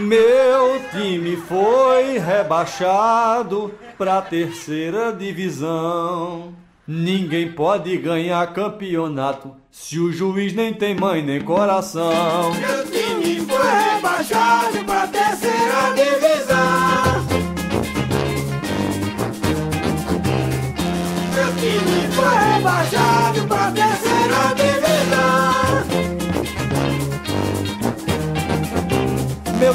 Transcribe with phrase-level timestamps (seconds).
[0.00, 6.54] Meu time foi rebaixado pra terceira divisão.
[6.88, 12.52] Ninguém pode ganhar campeonato se o juiz nem tem mãe nem coração.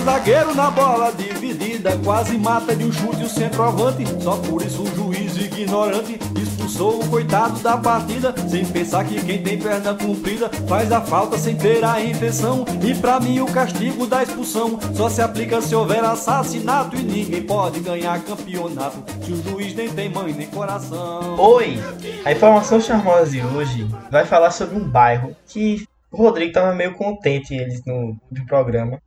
[0.08, 4.06] Zagueiro na bola dividida quase mata de um chute o centroavante.
[4.24, 8.34] Só por isso o juiz ignorante expulsou o coitado da partida.
[8.48, 12.64] Sem pensar que quem tem perna comprida faz a falta sem ter a intenção.
[12.82, 16.96] E pra mim o castigo da expulsão só se aplica se houver assassinato.
[16.96, 21.36] E ninguém pode ganhar campeonato se o juiz nem tem mãe nem coração.
[21.38, 21.78] Oi!
[22.24, 26.94] A informação charmosa de hoje vai falar sobre um bairro que o Rodrigo tava meio
[26.94, 29.02] contente eles no, no programa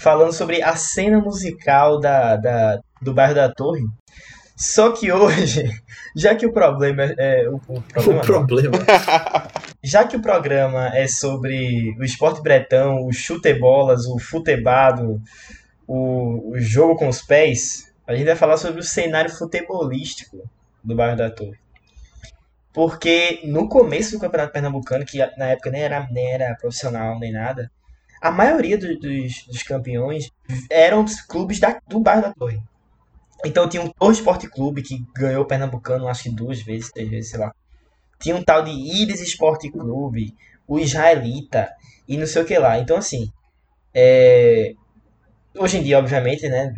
[0.00, 3.84] falando sobre a cena musical da, da, do bairro da Torre.
[4.56, 5.70] Só que hoje,
[6.16, 7.48] já que o problema é.
[7.48, 8.78] O, o problema, o problema.
[9.84, 15.20] já que o programa é sobre o esporte bretão, o chutebolas, o futebado,
[15.86, 20.38] o, o jogo com os pés, a gente vai falar sobre o cenário futebolístico
[20.82, 21.58] do bairro da Torre.
[22.72, 27.32] Porque no começo do Campeonato Pernambucano, que na época nem era, nem era profissional nem
[27.32, 27.70] nada,
[28.20, 30.30] a maioria do, dos, dos, campeões
[30.68, 32.60] eram clubes da, do bairro da Torre.
[33.44, 37.08] Então tinha um Torre Esporte Clube que ganhou o Pernambucano, acho que duas vezes, três
[37.08, 37.54] vezes, sei lá.
[38.20, 40.34] Tinha um tal de Íris Esporte Clube,
[40.68, 41.72] o Israelita
[42.06, 42.78] e não sei o que lá.
[42.78, 43.32] Então, assim,
[43.94, 44.74] é...
[45.56, 46.74] hoje em dia, obviamente, né,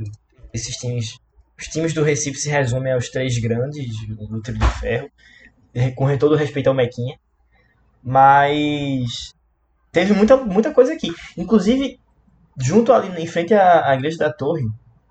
[0.53, 1.19] esses times,
[1.59, 5.11] os times do Recife se resumem aos três grandes do trio de ferro,
[5.97, 7.19] com todo respeito ao Mequinha.
[8.01, 9.35] Mas
[9.93, 11.12] teve muita, muita coisa aqui.
[11.37, 12.01] Inclusive,
[12.59, 14.65] junto ali em frente à, à igreja da torre,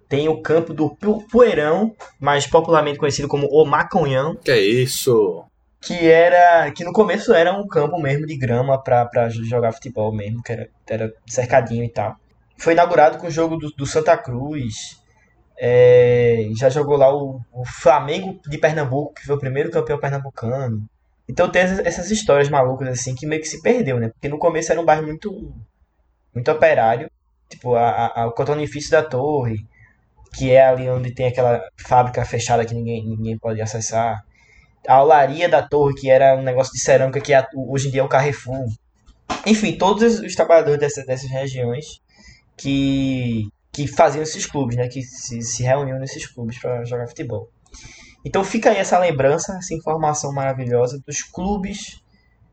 [0.10, 0.90] tem o campo do
[1.32, 4.36] Poeirão, mais popularmente conhecido como o Maconhão.
[4.36, 5.46] Que é isso?
[5.80, 6.70] Que era.
[6.72, 10.70] Que no começo era um campo mesmo de grama para jogar futebol mesmo, que era,
[10.90, 12.18] era cercadinho e tal.
[12.58, 15.00] Foi inaugurado com o jogo do, do Santa Cruz.
[15.58, 20.86] É, já jogou lá o, o Flamengo de Pernambuco, que foi o primeiro campeão pernambucano.
[21.32, 24.10] Então tem essas histórias malucas assim que meio que se perdeu, né?
[24.10, 25.54] Porque no começo era um bairro muito
[26.36, 27.10] muito operário,
[27.50, 29.66] tipo a, a, o cotonifício da torre,
[30.36, 34.26] que é ali onde tem aquela fábrica fechada que ninguém, ninguém pode acessar.
[34.86, 38.02] A olaria da torre, que era um negócio de cerâmica que é, hoje em dia
[38.02, 38.66] é o Carrefour.
[39.46, 42.02] Enfim, todos os trabalhadores dessa, dessas regiões
[42.58, 44.90] que, que faziam esses clubes, né?
[44.90, 47.50] Que se, se reuniam nesses clubes para jogar futebol.
[48.24, 52.02] Então fica aí essa lembrança, essa informação maravilhosa dos clubes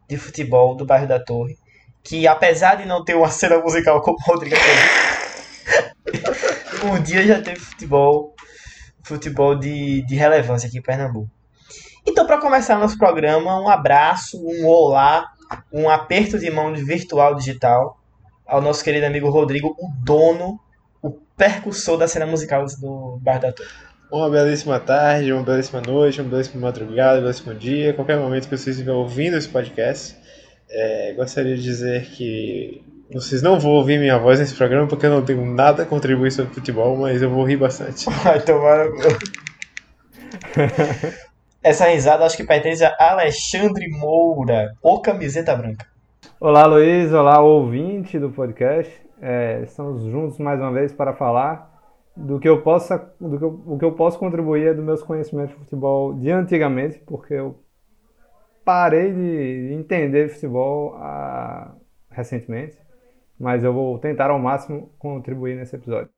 [0.09, 1.59] de futebol do bairro da Torre,
[2.03, 4.57] que apesar de não ter uma cena musical como o Rodrigo
[6.85, 8.35] um dia já teve futebol,
[9.03, 11.31] futebol de, de relevância aqui em Pernambuco.
[12.07, 15.31] Então, para começar nosso programa, um abraço, um olá,
[15.71, 18.01] um aperto de mão de virtual digital
[18.47, 20.59] ao nosso querido amigo Rodrigo, o dono,
[21.03, 23.88] o percussor da cena musical do Bairro da Torre.
[24.11, 28.57] Uma belíssima tarde, uma belíssima noite, uma belíssima madrugada, um belíssimo dia, qualquer momento que
[28.57, 30.17] vocês estiverem ouvindo esse podcast.
[30.71, 32.83] É, gostaria de dizer que
[33.13, 36.31] vocês não vão ouvir minha voz nesse programa porque eu não tenho nada a contribuir
[36.31, 38.09] sobre futebol, mas eu vou rir bastante.
[38.25, 38.97] Vai tomar no
[41.63, 45.87] Essa risada acho que pertence a Alexandre Moura, o camiseta branca.
[46.41, 48.91] Olá Luiz, olá ouvinte do podcast.
[49.21, 51.68] É, estamos juntos mais uma vez para falar
[52.19, 55.03] do que eu possa, do que eu, o que eu posso contribuir é dos meus
[55.03, 57.63] conhecimentos de futebol de antigamente, porque eu
[58.65, 61.75] parei de entender futebol ah,
[62.11, 62.77] recentemente,
[63.39, 66.11] mas eu vou tentar ao máximo contribuir nesse episódio.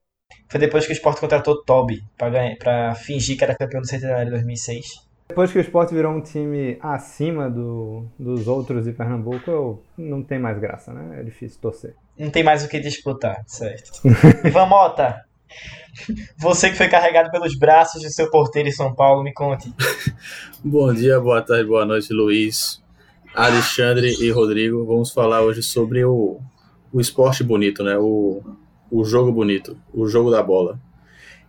[0.49, 4.31] Foi depois que o Sport contratou Toby para fingir que era campeão do Centenário em
[4.31, 5.11] 2006.
[5.29, 10.23] Depois que o Sport virou um time acima do, dos outros de Pernambuco, eu, não
[10.23, 11.21] tem mais graça, né?
[11.21, 11.95] É difícil torcer.
[12.19, 14.01] Não tem mais o que disputar, certo.
[14.45, 15.25] Ivan Mota,
[16.39, 19.73] você que foi carregado pelos braços de seu porteiro em São Paulo, me conte.
[20.65, 22.83] Bom dia, boa tarde, boa noite, Luiz,
[23.35, 24.85] Alexandre e Rodrigo.
[24.85, 26.41] Vamos falar hoje sobre o,
[26.93, 27.97] o esporte bonito, né?
[27.99, 28.43] O,
[28.91, 30.79] o jogo bonito, o jogo da bola.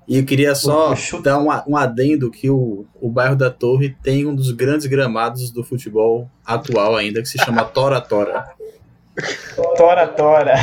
[0.08, 0.94] E eu queria só
[1.24, 5.52] dar um, um adendo que o, o bairro da Torre tem um dos grandes gramados
[5.52, 8.50] do futebol atual ainda, que se chama Tora Tora.
[9.78, 10.56] Tora Tora.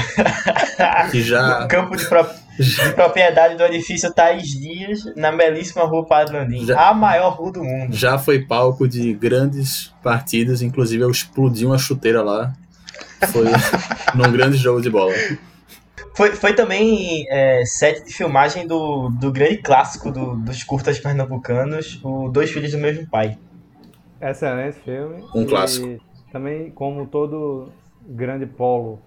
[1.10, 1.66] Que já...
[1.66, 2.26] campo de, pro...
[2.58, 6.66] de, propriedade do edifício Thaís Dias, na belíssima rua Padre Landim.
[6.66, 6.88] Já...
[6.88, 7.94] A maior rua do mundo.
[7.94, 12.52] Já foi palco de grandes partidas, inclusive eu explodi uma chuteira lá.
[13.32, 13.44] Foi
[14.14, 15.12] num grande jogo de bola.
[16.14, 22.00] Foi, foi também é, set de filmagem do, do grande clássico do- dos curtas pernambucanos,
[22.02, 23.38] o Dois Filhos do Mesmo Pai.
[24.20, 25.22] Excelente filme.
[25.34, 25.98] Um E clássico.
[26.32, 27.72] Também, como todo
[28.04, 29.00] grande polo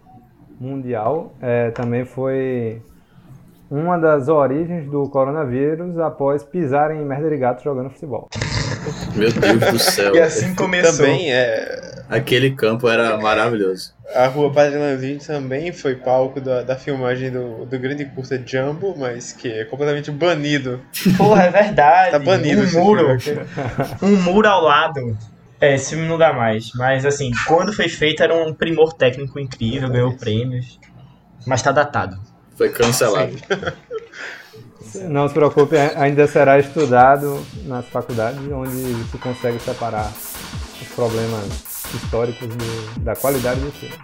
[0.60, 2.82] mundial, é, também foi
[3.72, 8.28] uma das origens do coronavírus após pisarem em merda de gato jogando futebol.
[9.16, 10.14] Meu Deus do céu.
[10.14, 11.06] E assim começou.
[11.06, 13.94] Também é, Aquele campo era maravilhoso.
[14.14, 18.94] a Rua Padre Lanzinho também foi palco da, da filmagem do, do grande curta Jumbo,
[18.98, 20.82] mas que é completamente banido.
[21.16, 22.12] Porra, é verdade.
[22.12, 23.18] Tá banido um muro.
[24.04, 25.18] um muro ao lado.
[25.62, 26.74] É, esse filme não dá mais.
[26.76, 30.78] Mas assim, quando foi feito era um primor técnico incrível, ganhou prêmios.
[31.48, 32.31] Mas tá datado.
[32.56, 33.34] Foi cancelado.
[35.10, 38.72] Não se preocupe, ainda será estudado nas faculdades, onde
[39.10, 40.12] se consegue separar
[40.82, 41.46] os problemas
[41.96, 43.96] históricos do- da qualidade do filme.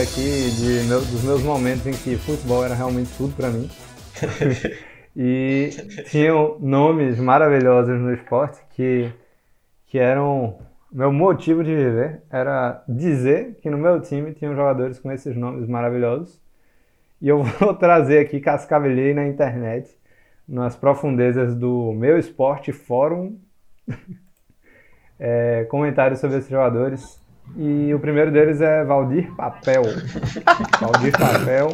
[0.00, 3.68] Lembrei aqui de meu- dos meus momentos em que futebol era realmente tudo pra mim.
[5.16, 5.70] e
[6.10, 9.10] tinham nomes maravilhosos no esporte que,
[9.86, 10.58] que eram
[10.90, 12.22] meu motivo de viver.
[12.30, 16.40] Era dizer que no meu time tinham jogadores com esses nomes maravilhosos.
[17.20, 19.90] E eu vou trazer aqui, cascavelhei na internet,
[20.48, 23.38] nas profundezas do meu esporte fórum,
[25.18, 27.19] é, comentários sobre esses jogadores.
[27.56, 29.82] E o primeiro deles é Valdir Papel.
[30.80, 31.68] Valdir Papel.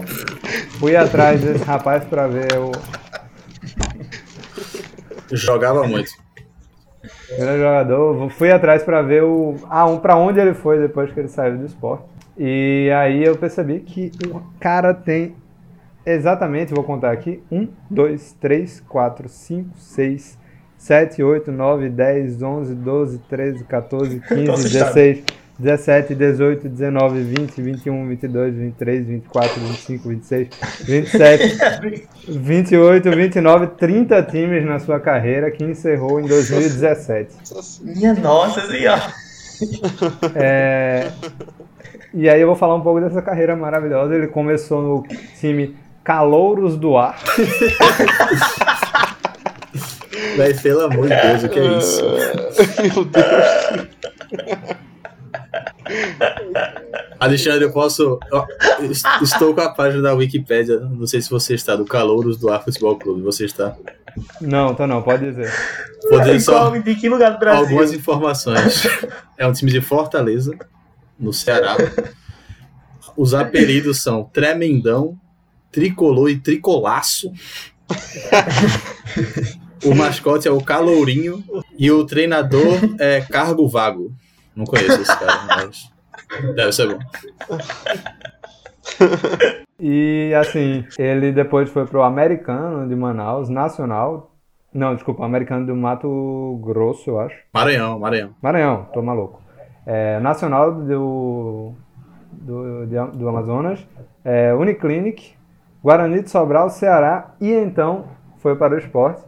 [0.78, 2.72] Fui atrás desse rapaz para ver o
[5.32, 6.10] Jogava muito.
[7.36, 8.30] grande jogador.
[8.30, 11.58] Fui atrás para ver o ah, um, para onde ele foi depois que ele saiu
[11.58, 12.04] do esporte.
[12.38, 15.34] E aí eu percebi que o cara tem
[16.04, 20.38] exatamente, vou contar aqui, 1, 2, 3, 4, 5, 6,
[20.76, 24.94] 7, 8, 9, 10, 11, 12, 13, 14, 15, Tô assustado.
[24.94, 25.24] 16,
[25.58, 30.48] 17, 18, 19, 20, 21, 22, 23, 24, 25, 26,
[30.84, 31.58] 27,
[32.28, 37.34] 28, 29, 30 times na sua carreira que encerrou em 2017.
[37.82, 39.12] Minha nossa senhora.
[40.34, 41.10] É,
[42.12, 44.14] E aí eu vou falar um pouco dessa carreira maravilhosa.
[44.14, 45.02] Ele começou no
[45.40, 45.74] time
[46.04, 47.18] Calouros do Ar.
[50.36, 52.02] Véi, pelo amor de Deus, o que é isso?
[52.94, 54.75] Meu Deus.
[57.18, 58.18] Alexandre, eu posso.
[59.22, 62.62] Estou com a página da Wikipédia, não sei se você está, do Calouros do Ar
[62.62, 63.22] Futebol Clube.
[63.22, 63.76] Você está?
[64.40, 65.52] Não, tô não, pode dizer.
[66.10, 67.62] Vou dizer só de que lugar do Brasil?
[67.62, 68.86] algumas informações.
[69.36, 70.56] É um time de Fortaleza,
[71.18, 71.76] no Ceará.
[73.16, 75.18] Os apelidos são Tremendão,
[75.70, 77.32] Tricolor e Tricolaço.
[79.84, 81.44] O mascote é o Calourinho
[81.78, 84.12] e o treinador é Cargo Vago.
[84.56, 85.92] Não conheço esse cara, mas
[86.54, 86.98] deve ser bom.
[89.78, 94.32] E assim, ele depois foi pro Americano de Manaus, Nacional.
[94.72, 97.36] Não, desculpa, Americano do Mato Grosso, eu acho.
[97.52, 98.30] Maranhão, Maranhão.
[98.42, 99.42] Maranhão, tô maluco.
[99.86, 101.74] É, Nacional do,
[102.32, 103.86] do, de- do Amazonas,
[104.24, 105.34] é, Uniclinic,
[105.82, 108.06] Guarani de Sobral, Ceará e então
[108.38, 109.22] foi para o esporte.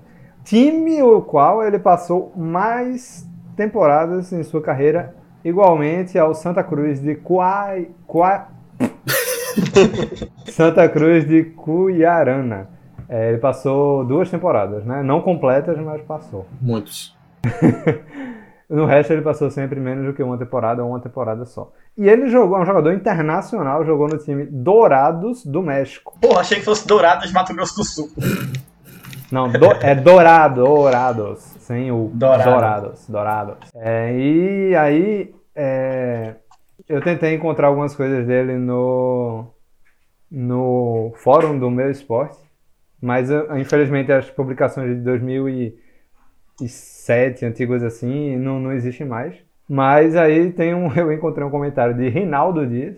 [0.44, 5.14] Time o qual ele passou mais temporadas em sua carreira,
[5.45, 8.47] igualmente ao Santa Cruz de Cuai, Cuai,
[10.50, 12.68] Santa Cruz de Cuiarana.
[13.09, 15.02] É, ele passou duas temporadas, né?
[15.02, 16.47] Não completas, mas passou.
[16.61, 17.16] Muitos.
[18.68, 21.73] No resto ele passou sempre menos do que uma temporada ou uma temporada só.
[21.97, 26.18] E ele jogou, é um jogador internacional, jogou no time Dourados do México.
[26.21, 28.11] Porra, achei que fosse Dourados, Mato Grosso do Sul.
[29.30, 32.50] Não, do- é Dourado, Dourados, sem o Dourado.
[32.50, 33.58] Dourados, Dourados.
[33.75, 36.35] É, e aí é,
[36.88, 39.44] eu tentei encontrar algumas coisas dele no
[40.30, 42.37] no fórum do meu esporte,
[43.00, 49.35] mas infelizmente as publicações de 2007, antigas assim, não, não existem mais.
[49.68, 52.97] Mas aí tem um, eu encontrei um comentário de Rinaldo Dias,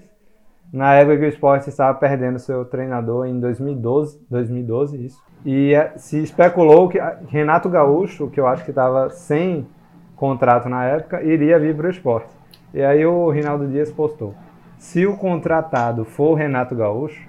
[0.72, 5.22] na época que o esporte estava perdendo seu treinador em 2012, 2012 isso.
[5.44, 6.98] E eh, se especulou que
[7.28, 9.66] Renato Gaúcho, que eu acho que estava sem
[10.14, 12.28] contrato na época, iria vir para o esporte.
[12.72, 14.34] E aí o Rinaldo Dias postou:
[14.78, 17.28] se o contratado for Renato Gaúcho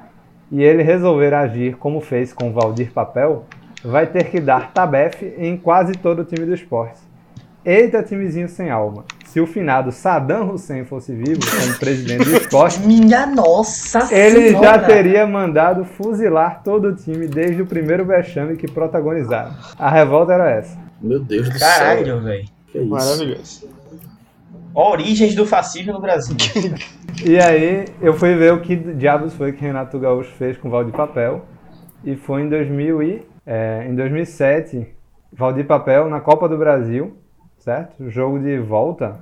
[0.51, 3.45] e ele resolver agir como fez com Valdir Papel,
[3.83, 6.99] vai ter que dar tabef em quase todo o time do esporte.
[7.63, 9.05] Eita, timezinho sem alma.
[9.31, 14.65] Se o finado Saddam Hussein fosse vivo como presidente do esporte, Minha nossa ele senhora.
[14.65, 19.53] já teria mandado fuzilar todo o time desde o primeiro vexame que protagonizaram.
[19.79, 20.77] A revolta era essa.
[21.01, 21.65] Meu Deus do céu.
[21.65, 22.45] Caralho, velho.
[22.73, 22.89] Que isso?
[22.89, 23.69] Maravilhoso.
[24.75, 26.35] Origens do fascismo no Brasil.
[27.23, 30.93] E aí eu fui ver o que diabos foi que Renato Gaúcho fez com Valdir
[30.93, 31.45] Papel.
[32.03, 34.87] E foi em 2000 e, é, em 2007,
[35.31, 37.15] Valdir Papel na Copa do Brasil,
[37.61, 38.09] certo?
[38.09, 39.19] Jogo de volta.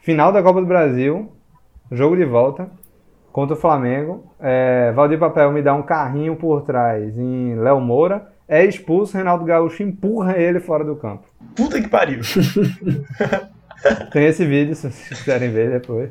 [0.00, 1.32] Final da Copa do Brasil,
[1.90, 2.68] jogo de volta
[3.32, 4.24] contra o Flamengo.
[4.38, 8.28] É, Valdir Papel me dá um carrinho por trás em Léo Moura.
[8.48, 11.24] É expulso, Renato Gaúcho empurra ele fora do campo.
[11.56, 12.20] Puta que pariu.
[14.12, 16.10] Tem esse vídeo, se vocês quiserem ver depois.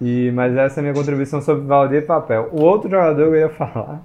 [0.00, 2.48] E, mas essa é a minha contribuição sobre Valdir Papel.
[2.52, 4.02] O outro jogador que eu ia falar.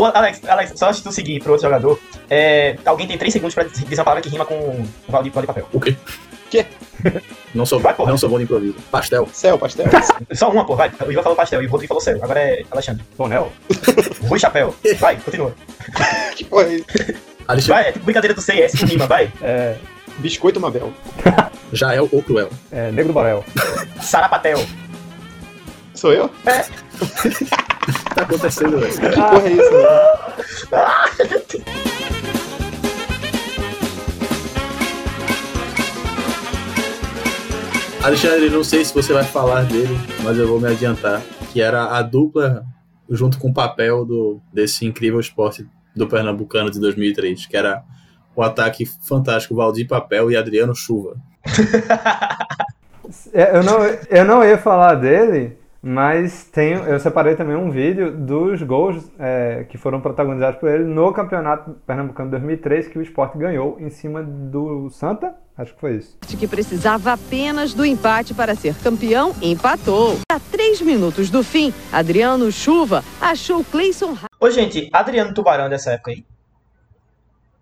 [0.00, 3.30] Ô, Alex, Alex, só antes de tu seguir pro outro jogador, é, alguém tem 3
[3.30, 4.56] segundos pra dizer uma palavra que rima com
[5.06, 5.68] Valdir, Valdir Papel.
[5.74, 5.94] O quê?
[6.50, 6.64] Quê?
[7.54, 8.10] Não sou, Vai, porra.
[8.10, 8.76] não sou bom de improviso.
[8.90, 9.28] Pastel.
[9.30, 9.86] Céu, pastel.
[10.32, 10.90] Só uma, pô, vai.
[11.06, 12.18] O Ivan falou pastel e o Rodrigo falou céu.
[12.22, 13.04] Agora é Alexandre.
[13.14, 13.52] Tonel?
[14.26, 14.74] Rui Chapéu.
[14.98, 15.54] Vai, continua.
[16.34, 16.86] que porra é isso?
[17.46, 19.30] Alexandre, Vai, é tipo brincadeira do CS com rima, vai.
[19.42, 19.76] É,
[20.18, 20.92] Biscoito Mabel.
[21.74, 22.48] Jael ou Cruel?
[22.72, 23.44] é Negro do Borel.
[24.00, 24.64] Sarapatel.
[25.94, 26.28] Sou eu?
[26.28, 27.69] Que
[28.20, 28.92] tá acontecendo, velho?
[28.92, 29.70] Que porra é isso?
[38.02, 41.22] Alexandre, não sei se você vai falar dele, mas eu vou me adiantar.
[41.52, 42.64] Que era a dupla
[43.08, 47.82] junto com o papel do, desse incrível esporte do Pernambucano de 2003, que era
[48.34, 51.16] o ataque fantástico Valdir Papel e Adriano Chuva.
[53.32, 58.12] É, Eu não, eu não ia falar dele, mas tenho, eu separei também um vídeo
[58.12, 63.36] dos gols é, que foram protagonizados por ele no Campeonato Pernambucano 2003, que o Sport
[63.36, 65.34] ganhou em cima do Santa.
[65.56, 66.18] Acho que foi isso.
[66.38, 70.18] que precisava apenas do empate para ser campeão, empatou.
[70.32, 76.12] A três minutos do fim, Adriano Chuva achou Cleison Ô, gente, Adriano Tubarão dessa época
[76.12, 76.24] aí.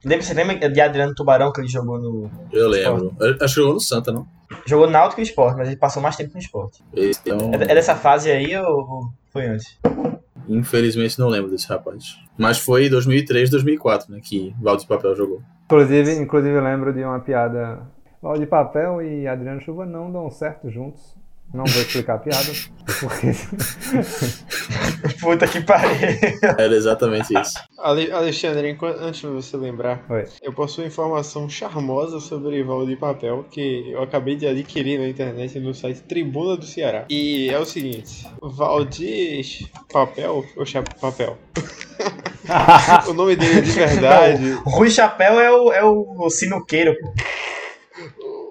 [0.05, 2.31] Lembra, você lembra de Adriano Tubarão que ele jogou no.
[2.53, 3.17] Eu lembro.
[3.41, 4.27] Acho que jogou no Santa, não?
[4.67, 6.79] Jogou no Náutico e Sport, mas ele passou mais tempo no Sport.
[6.95, 9.79] Esse é É, é dessa fase aí ou foi antes?
[10.49, 12.19] Infelizmente não lembro desse rapaz.
[12.37, 14.21] Mas foi 2003, 2004, né?
[14.23, 15.43] Que Valdir Papel jogou.
[15.67, 17.83] Inclusive, inclusive eu lembro de uma piada.
[18.23, 21.18] Valdir Papel e Adriano Chuva não dão certo juntos.
[21.53, 22.53] Não vou explicar a piada,
[23.01, 23.29] porque
[25.21, 25.91] Puta que pariu.
[26.59, 27.55] Era exatamente isso.
[27.79, 30.27] Ale- Alexandre, enquanto- antes de você lembrar, Oi.
[30.43, 35.73] eu possuo informação charmosa sobre Valdir Papel que eu acabei de adquirir na internet no
[35.75, 37.07] site Tribuna do Ceará.
[37.09, 41.39] E é o seguinte: Valdir Papel, ou Cha- Papel?
[43.09, 46.95] o nome dele de verdade, Rui Chapéu é o, é o sinuqueiro.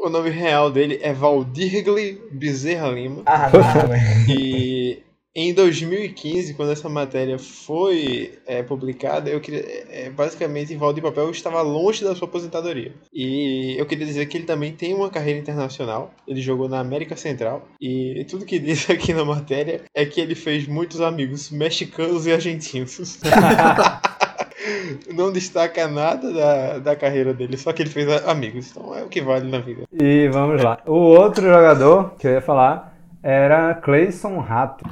[0.03, 3.23] O nome real dele é Valdirgle Bezerra Lima.
[3.25, 4.39] Ah, não, velho.
[4.39, 5.03] E
[5.39, 9.63] em 2015, quando essa matéria foi é, publicada, eu queria.
[9.87, 12.91] É, basicamente, Valdir Papel estava longe da sua aposentadoria.
[13.13, 16.11] E eu queria dizer que ele também tem uma carreira internacional.
[16.27, 17.67] Ele jogou na América Central.
[17.79, 22.33] E tudo que diz aqui na matéria é que ele fez muitos amigos mexicanos e
[22.33, 23.19] argentinos.
[25.13, 28.71] Não destaca nada da, da carreira dele, só que ele fez amigos.
[28.71, 29.83] Então é o que vale na vida.
[29.91, 30.79] E vamos lá.
[30.85, 34.85] O outro jogador que eu ia falar era Cleison Rato.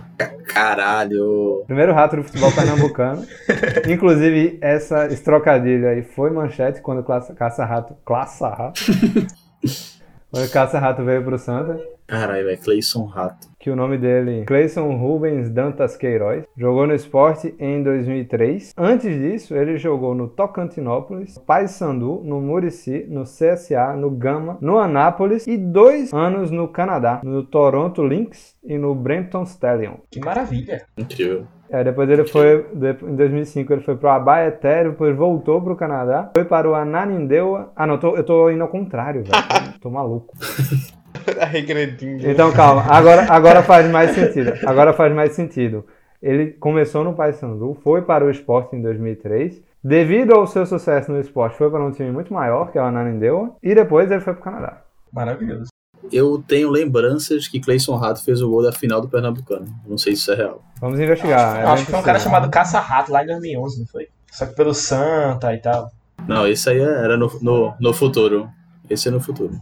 [0.48, 1.64] Caralho.
[1.66, 3.26] Primeiro rato do futebol pernambucano.
[3.88, 7.96] Inclusive, essa, trocadilho aí foi manchete quando Caça-Rato.
[8.04, 8.82] Classa-Rato.
[10.32, 11.80] quando o Caça-Rato veio pro Santa.
[12.08, 12.60] Caralho, velho.
[12.62, 13.48] Cleison Rato.
[13.60, 16.44] Que o nome dele Cleison Rubens Dantas Queiroz.
[16.56, 18.74] Jogou no esporte em 2003.
[18.78, 25.48] Antes disso, ele jogou no Tocantinópolis, Paysandu, no Murici, no CSA, no Gama, no Anápolis
[25.48, 29.96] e dois anos no Canadá, no Toronto Lynx e no Brampton Stallion.
[30.12, 30.84] Que maravilha.
[30.98, 31.46] Incrível.
[31.68, 32.68] É, depois ele foi,
[33.04, 37.72] em 2005 ele foi pro Abaeté, depois voltou pro Canadá, foi para o Ananindeua.
[37.76, 39.44] Ah, não, tô- eu tô indo ao contrário, velho.
[39.74, 40.32] Tô, tô maluco.
[41.36, 42.30] Tá regredindo.
[42.30, 44.54] Então calma, agora, agora faz mais sentido.
[44.66, 45.86] Agora faz mais sentido.
[46.22, 49.62] Ele começou no Paysandu, foi para o esporte em 2003.
[49.84, 52.86] Devido ao seu sucesso no esporte, foi para um time muito maior, que é o
[52.86, 54.82] Ananindeua, e depois ele foi pro Canadá.
[55.14, 55.68] Maravilhoso.
[56.12, 59.68] Eu tenho lembranças que Cleison Rato fez o gol da final do Pernambucano.
[59.86, 60.64] Não sei se isso é real.
[60.80, 61.60] Vamos investigar.
[61.60, 64.08] é Acho que foi um cara chamado Caça-Rato lá em 2011, não foi?
[64.32, 65.92] Só que pelo Santa e tal.
[66.28, 68.50] Não, esse aí era no, no, no futuro.
[68.90, 69.54] Esse é no futuro.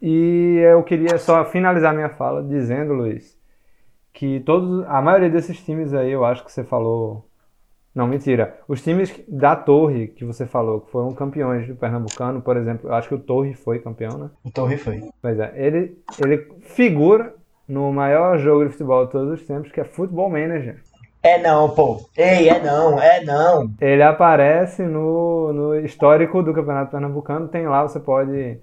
[0.00, 3.36] E eu queria só finalizar minha fala dizendo, Luiz,
[4.12, 7.24] que todos, a maioria desses times aí, eu acho que você falou.
[7.94, 8.58] Não, mentira.
[8.68, 12.94] Os times da Torre que você falou, que foram campeões do Pernambucano, por exemplo, eu
[12.94, 14.30] acho que o Torre foi campeão, né?
[14.44, 15.02] O Torre foi.
[15.20, 17.34] Pois é, ele, ele figura
[17.66, 20.80] no maior jogo de futebol de todos os tempos, que é Football Manager.
[21.22, 22.00] É não, pô.
[22.16, 23.68] Ei, é não, é não.
[23.80, 28.60] Ele aparece no, no histórico do Campeonato Pernambucano, tem lá, você pode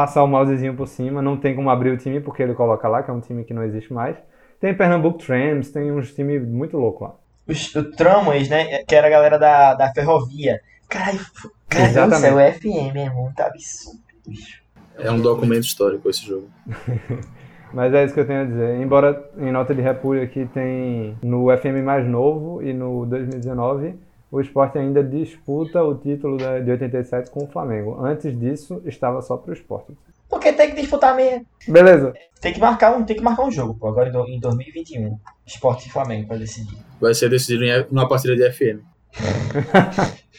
[0.00, 3.02] passar o mousezinho por cima, não tem como abrir o time porque ele coloca lá,
[3.02, 4.16] que é um time que não existe mais.
[4.58, 7.14] Tem Pernambuco Trams, tem uns times muito loucos lá.
[7.46, 8.82] Os, o Tramas, né?
[8.84, 10.60] Que era a galera da, da ferrovia.
[10.88, 11.20] Caralho,
[11.68, 12.26] cara, Exatamente.
[12.26, 14.62] é o FM, é muito absurdo, bicho.
[14.98, 16.48] É um documento histórico esse jogo.
[17.72, 18.80] Mas é isso que eu tenho a dizer.
[18.80, 23.96] Embora em nota de repúdio aqui tem no FM mais novo e no 2019,
[24.30, 27.98] o esporte ainda disputa o título de 87 com o Flamengo.
[28.04, 29.92] Antes disso, estava só pro esporte.
[30.28, 31.44] Porque tem que disputar mesmo.
[31.66, 32.12] Beleza.
[32.40, 35.18] Tem que marcar um, tem que marcar um jogo, pô, agora em do- em 2021.
[35.44, 36.78] Esporte e Flamengo pra decidir.
[37.00, 38.78] Vai ser decidido em numa partida de FM.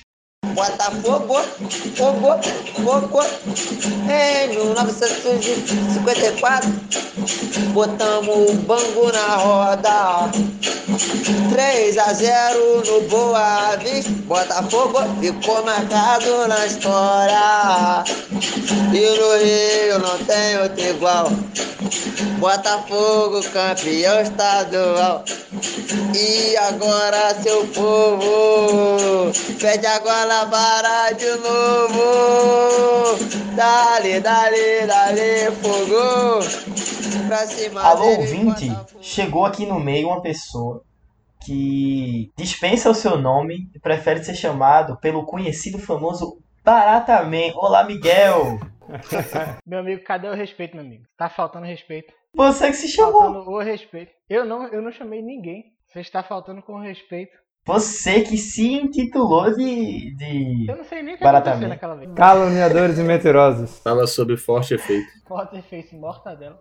[0.56, 1.36] Botafogo,
[1.96, 2.28] fogo,
[2.84, 3.20] fogo,
[4.10, 6.70] em 1954,
[7.74, 10.32] botamos o bango na roda,
[11.52, 18.04] 3 a 0 no Boa Vista, Botafogo ficou marcado na história,
[18.94, 21.30] e no Rio não tem outro igual,
[22.40, 25.24] Botafogo campeão estadual.
[26.14, 33.18] E agora seu povo pede agora para de novo.
[33.56, 36.40] Dale, dale, dale, fogo.
[37.28, 40.84] Pra cima Alô, ouvinte, chegou aqui no meio uma pessoa
[41.46, 47.54] que dispensa o seu nome e prefere ser chamado pelo conhecido famoso Barataman.
[47.56, 48.60] Olá, Miguel!
[49.66, 51.06] Meu amigo, cadê o respeito, meu amigo?
[51.18, 52.14] Tá faltando respeito.
[52.36, 53.22] Você que se chamou!
[53.22, 54.12] Faltando o respeito.
[54.30, 55.66] Eu não, eu não chamei ninguém.
[55.88, 57.32] Você está faltando com respeito.
[57.66, 60.16] Você que se intitulou de.
[60.16, 60.66] de...
[60.68, 61.66] Eu não sei nem o que Baratamente.
[61.66, 62.12] aconteceu naquela vez.
[62.14, 63.80] Caluniadores e mentirosos.
[63.80, 65.08] Tava sob forte efeito.
[65.28, 66.60] Pode ter feito mortadela.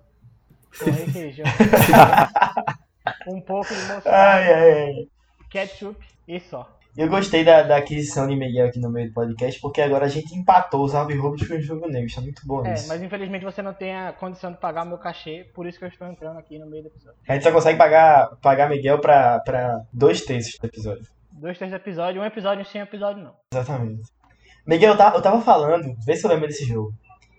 [0.78, 1.46] Com requeijão.
[3.34, 4.94] um pouco de mostarda, Ai, ai, ai.
[5.50, 6.68] ketchup e só.
[6.96, 10.08] Eu gostei da, da aquisição de Miguel aqui no meio do podcast, porque agora a
[10.08, 12.08] gente empatou os Alvirrubos com o Jogo Negro.
[12.08, 12.88] Isso é muito bom É, isso.
[12.88, 15.84] mas infelizmente você não tem a condição de pagar o meu cachê, por isso que
[15.84, 17.16] eu estou entrando aqui no meio do episódio.
[17.28, 21.04] A gente só consegue pagar, pagar Miguel pra, pra dois terços do episódio.
[21.30, 23.34] Dois, três episódios, um episódio sem episódio não.
[23.54, 24.02] Exatamente.
[24.66, 26.92] Miguel, eu tava, eu tava falando, vê se eu lembro desse jogo.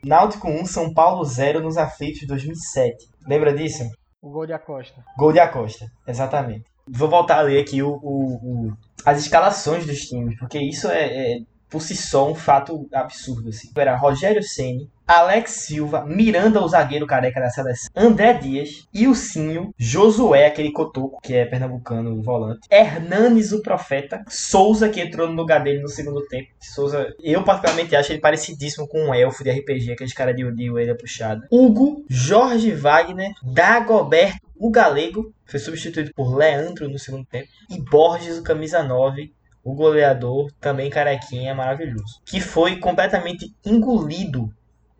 [0.04, 2.95] Náutico 1, São Paulo 0 nos aflitos de 2007.
[3.27, 3.84] Lembra disso?
[4.21, 5.03] O gol de Acosta.
[5.17, 6.65] Gol de Acosta, exatamente.
[6.88, 8.36] Vou voltar a ler aqui o, o-
[8.69, 11.39] o- as escalações dos times, porque isso é, é,
[11.71, 13.49] por si só um fato absurdo.
[13.49, 13.71] Assim.
[13.75, 20.45] Era Rogério Ceni, Alex Silva, Miranda, o zagueiro careca da seleção, André Dias, Ilcinho, Josué,
[20.45, 25.63] aquele cotoco, que é pernambucano, o volante, Hernanes, o profeta, Souza, que entrou no lugar
[25.63, 26.49] dele no segundo tempo.
[26.60, 30.69] Souza, eu particularmente acho ele parecidíssimo com um elfo de RPG, aqueles caras de, de
[30.69, 31.47] orelha puxada.
[31.51, 38.38] Hugo, Jorge Wagner, Dagoberto, o Galego, foi substituído por Leandro no segundo tempo, e Borges,
[38.38, 42.21] o camisa 9, o goleador, também carequinha, maravilhoso.
[42.26, 44.52] Que foi completamente engolido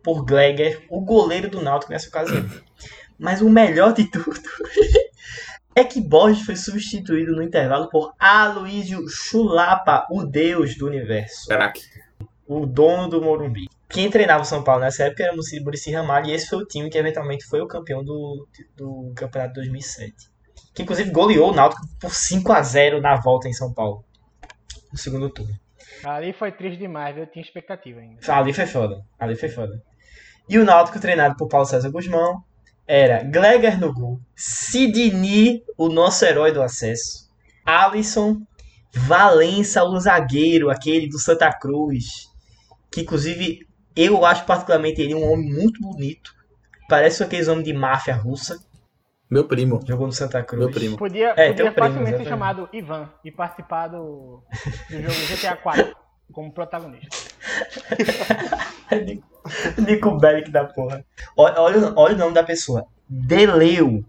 [0.02, 2.44] por Gleger, o goleiro do Náutico nessa ocasião.
[3.18, 4.32] Mas o melhor de tudo
[5.74, 11.80] é que Borges foi substituído no intervalo por Aloysio Chulapa, o deus do universo Caraca.
[12.46, 13.68] o dono do Morumbi.
[13.88, 16.66] Quem treinava o São Paulo nessa época era o Muricy Ramalho e esse foi o
[16.66, 20.30] time que eventualmente foi o campeão do, do campeonato de 2007.
[20.74, 24.02] Que inclusive goleou o Náutico por 5 a 0 na volta em São Paulo.
[24.92, 25.58] No segundo turno.
[26.04, 28.20] Ali foi triste demais, eu tinha expectativa ainda.
[28.32, 29.04] Ali foi foda.
[29.18, 29.82] Ali foi foda.
[30.48, 32.44] E o Náutico treinado por Paulo César Guzmão
[32.86, 37.30] era Gleger no gol, Sidney, o nosso herói do acesso,
[37.64, 38.42] Alisson,
[38.92, 42.28] Valença, o zagueiro, aquele do Santa Cruz,
[42.90, 46.34] que inclusive eu acho particularmente ele um homem muito bonito.
[46.88, 48.58] Parece aqueles homens de máfia russa.
[49.32, 49.80] Meu primo.
[49.86, 50.62] Jogou no Santa Cruz.
[50.62, 50.98] Meu primo.
[50.98, 54.42] Podia, É, podia primo, facilmente ser chamado Ivan e participar do,
[54.90, 55.96] do jogo GTA 4
[56.30, 57.16] como protagonista.
[59.88, 61.02] Nico Bellic da porra.
[61.34, 62.84] Olha, olha, olha o nome da pessoa.
[63.08, 64.04] Deleu.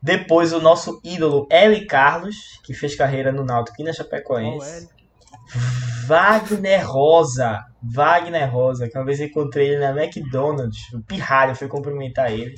[0.00, 4.76] Depois o nosso ídolo Eli Carlos, que fez carreira no Náutico e na Chapecoense.
[4.76, 4.88] Hélio.
[6.06, 7.64] Wagner Rosa.
[7.82, 10.92] Wagner Rosa, que uma vez encontrei ele na McDonald's.
[10.92, 12.54] O Pirralho foi cumprimentar ele.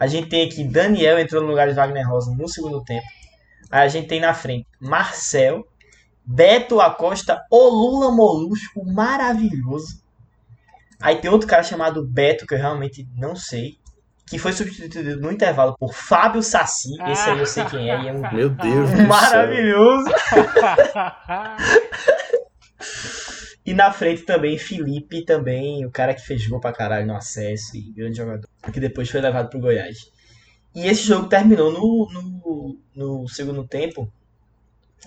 [0.00, 3.06] A gente tem aqui Daniel entrou no lugar de Wagner Rosa no segundo tempo.
[3.70, 5.66] Aí a gente tem na frente Marcel,
[6.24, 10.02] Beto Acosta, o Lula Molusco, maravilhoso.
[10.98, 13.78] Aí tem outro cara chamado Beto, que eu realmente não sei.
[14.26, 16.90] que foi substituído no intervalo por Fábio Saci.
[17.10, 19.06] Esse aí eu sei quem é, e é um Meu Deus do céu.
[19.06, 20.04] maravilhoso.
[23.64, 27.76] E na frente também Felipe, também, o cara que fez gol pra caralho no acesso
[27.76, 29.98] e grande jogador, que depois foi levado pro Goiás.
[30.74, 34.12] E esse jogo terminou no, no, no segundo tempo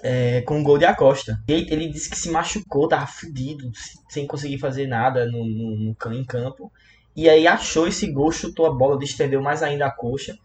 [0.01, 1.39] é, com um gol de Acosta.
[1.47, 5.95] Ele, ele disse que se machucou, tava fudido, se- sem conseguir fazer nada no, no,
[6.03, 6.71] no em campo.
[7.15, 10.35] E aí achou esse gol, chutou a bola, distendeu mais ainda a coxa.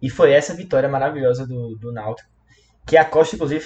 [0.00, 2.28] E foi essa vitória maravilhosa do, do Náutico.
[2.86, 3.60] Que a Costa, inclusive,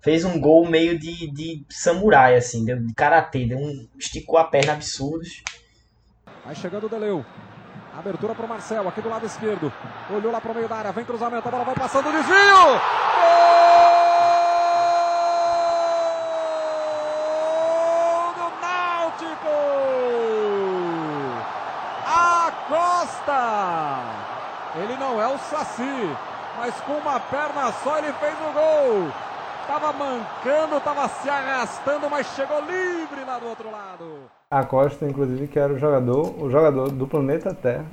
[0.00, 4.72] fez um gol meio de, de samurai, assim, de karatê, deu um, esticou a perna
[4.74, 5.42] absurdos.
[6.44, 7.24] Vai chegando o Deleu.
[7.96, 9.72] Abertura para o Marcel, aqui do lado esquerdo.
[10.10, 12.80] Olhou lá para o meio da área, vem cruzamento, a bola vai passando, desvio!
[17.48, 19.56] Gol do Náutico!
[22.06, 24.02] A Costa!
[24.80, 26.16] Ele não é o Saci,
[26.56, 29.12] mas com uma perna só ele fez o gol.
[29.68, 34.22] Tava mancando, tava se arrastando, mas chegou livre lá do outro lado.
[34.50, 37.84] A Costa, inclusive, que era o jogador, o jogador do planeta Terra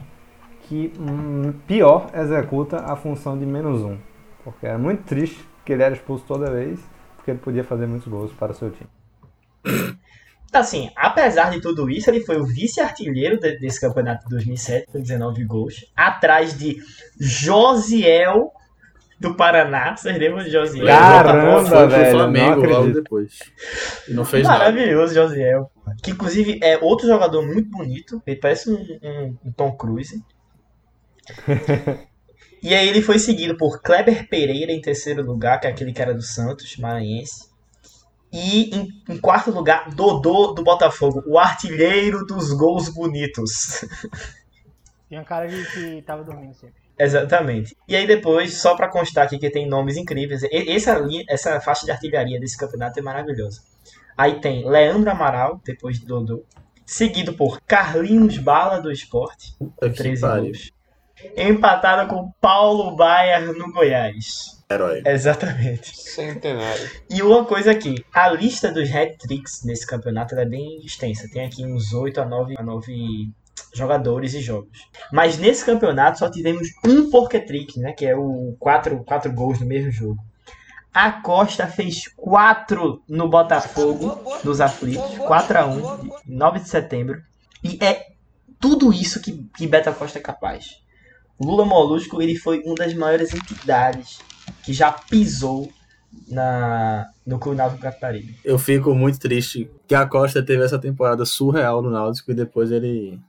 [0.61, 3.97] que hum, pior executa a função de menos um.
[4.41, 6.79] Porque era muito triste que ele era expulso toda vez,
[7.17, 8.89] porque ele podia fazer muitos gols para o seu time.
[10.53, 15.01] Assim, apesar de tudo isso, ele foi o vice-artilheiro de- desse campeonato de 2007, com
[15.01, 16.77] 19 gols, atrás de
[17.19, 18.53] Josiel
[19.19, 19.95] do Paraná.
[19.95, 20.86] Vocês lembram de Josiel?
[20.86, 23.39] Caramba, Foi velho, não Flamengo logo depois.
[24.08, 24.60] E não fez nada.
[24.60, 25.71] Maravilhoso, Josiel.
[26.04, 28.21] Que inclusive é outro jogador muito bonito.
[28.25, 30.23] Ele parece um, um- um Tom Cruise.
[32.62, 36.13] e aí ele foi seguido por Kleber Pereira em terceiro lugar, que é aquele cara
[36.13, 37.49] do Santos, maranhense.
[38.32, 43.86] E em, em quarto lugar, Dodô do Botafogo, o artilheiro dos gols bonitos.
[45.08, 46.84] Tinha um cara de que tava dormindo sempre.
[46.97, 47.75] Exatamente.
[47.88, 51.86] E aí depois, só pra constar aqui que tem nomes incríveis, essa, linha, essa faixa
[51.86, 53.62] de artilharia desse campeonato é maravilhosa.
[54.17, 56.43] Aí tem Leandro Amaral, depois de Dodô,
[56.86, 60.43] seguido por Carlinhos Bala do Esporte, Puta que 13 pariu.
[60.45, 60.71] gols.
[61.36, 64.55] Empatado com Paulo Baier no Goiás.
[64.69, 65.01] Herói.
[65.05, 65.95] Exatamente.
[65.95, 66.89] Centenário.
[67.10, 71.29] E uma coisa aqui, a lista dos hat-tricks nesse campeonato é bem extensa.
[71.31, 73.29] Tem aqui uns 8 a 9, a 9
[73.73, 74.89] jogadores e jogos.
[75.11, 77.93] Mas nesse campeonato só tivemos um porquetrick, né?
[77.93, 80.17] Que é o 4, quatro gols no mesmo jogo.
[80.93, 85.17] A Costa fez 4 no Botafogo, nos aflitos.
[85.17, 87.21] 4 a 1 9 de setembro.
[87.63, 88.05] E é
[88.59, 90.81] tudo isso que, que Beto Costa é capaz.
[91.39, 94.19] Lula Molusco ele foi uma das maiores entidades
[94.63, 95.69] que já pisou
[96.27, 98.37] na, no Clube Náutico Caparibe.
[98.43, 102.71] Eu fico muito triste que a Costa teve essa temporada surreal no Náutico e depois
[102.71, 103.19] ele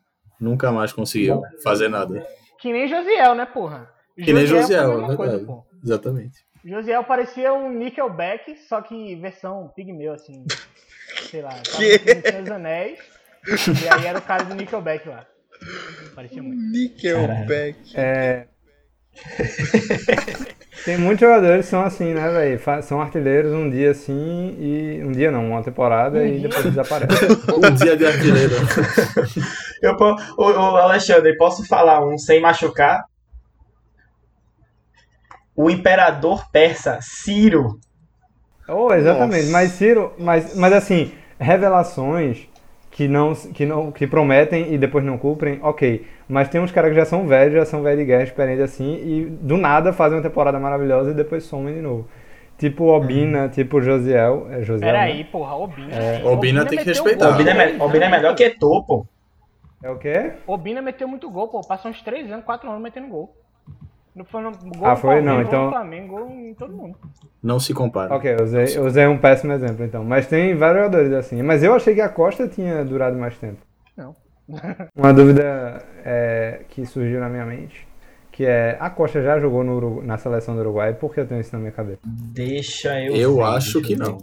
[0.41, 2.27] nunca mais conseguiu fazer nada.
[2.59, 3.89] Que nem Josiel, né, porra?
[4.17, 5.45] Que nem foi a Josiel, é coisa, verdade.
[5.45, 5.65] pô.
[5.83, 6.47] Exatamente.
[6.65, 10.45] Josiel parecia um Nickelback, só que versão pigmeu, assim.
[11.31, 11.51] Sei lá.
[11.51, 11.99] Tava Que?
[12.43, 12.99] dos Anéis.
[13.49, 15.27] E aí era o cara do Nickelback lá.
[16.15, 16.61] Parecia muito.
[16.73, 17.79] Nickelback.
[17.95, 18.49] É...
[20.87, 22.83] Tem muitos jogadores que são assim, né, velho?
[22.85, 25.03] São artilheiros um dia assim e.
[25.05, 27.29] Um dia não, uma temporada e depois desaparecem.
[27.57, 28.55] Um dia de artilheiro.
[29.83, 29.97] Eu,
[30.39, 33.03] ô, ô, Alexandre, posso falar um sem machucar?
[35.57, 37.81] O imperador persa Ciro.
[38.69, 39.47] Oh, exatamente.
[39.47, 39.53] Nossa.
[39.53, 42.47] Mas Ciro, mas, mas assim, revelações
[42.97, 46.07] que não, que não que prometem e depois não cumprem, ok.
[46.27, 48.95] Mas tem uns caras que já são velhos, já são velhos de guerra, experientes assim,
[49.05, 52.09] e do nada fazem uma temporada maravilhosa e depois somem de novo.
[52.57, 54.47] Tipo Obina, tipo Josiel.
[54.51, 55.29] É Josiel, Peraí, né?
[55.31, 55.95] porra, Obina.
[56.25, 57.35] Obina tem que respeitar.
[57.35, 59.07] Obina é, me- Obina é melhor que Eto'o, pô.
[59.83, 60.33] É o quê?
[60.47, 61.61] Obina meteu muito gol, pô.
[61.61, 63.37] Passou uns 3 anos, 4 anos metendo gol.
[64.17, 65.15] Não foi no gol Ah, no foi?
[65.17, 66.97] Palmeiras, Não, então- Flamengo, gol em todo mundo.
[67.43, 68.15] Não se compara.
[68.15, 70.03] Ok, eu usei, eu usei um péssimo exemplo então.
[70.03, 71.43] Mas tem vários jogadores assim.
[71.43, 73.59] Mas eu achei que a Costa tinha durado mais tempo.
[73.95, 74.17] Não.
[74.97, 77.87] Uma dúvida é, que surgiu na minha mente,
[78.33, 80.95] que é, a Costa já jogou no Urugu- na seleção do Uruguai?
[80.95, 82.01] Por que eu tenho isso na minha cabeça?
[82.07, 84.19] Deixa eu Eu ver, acho que eu não.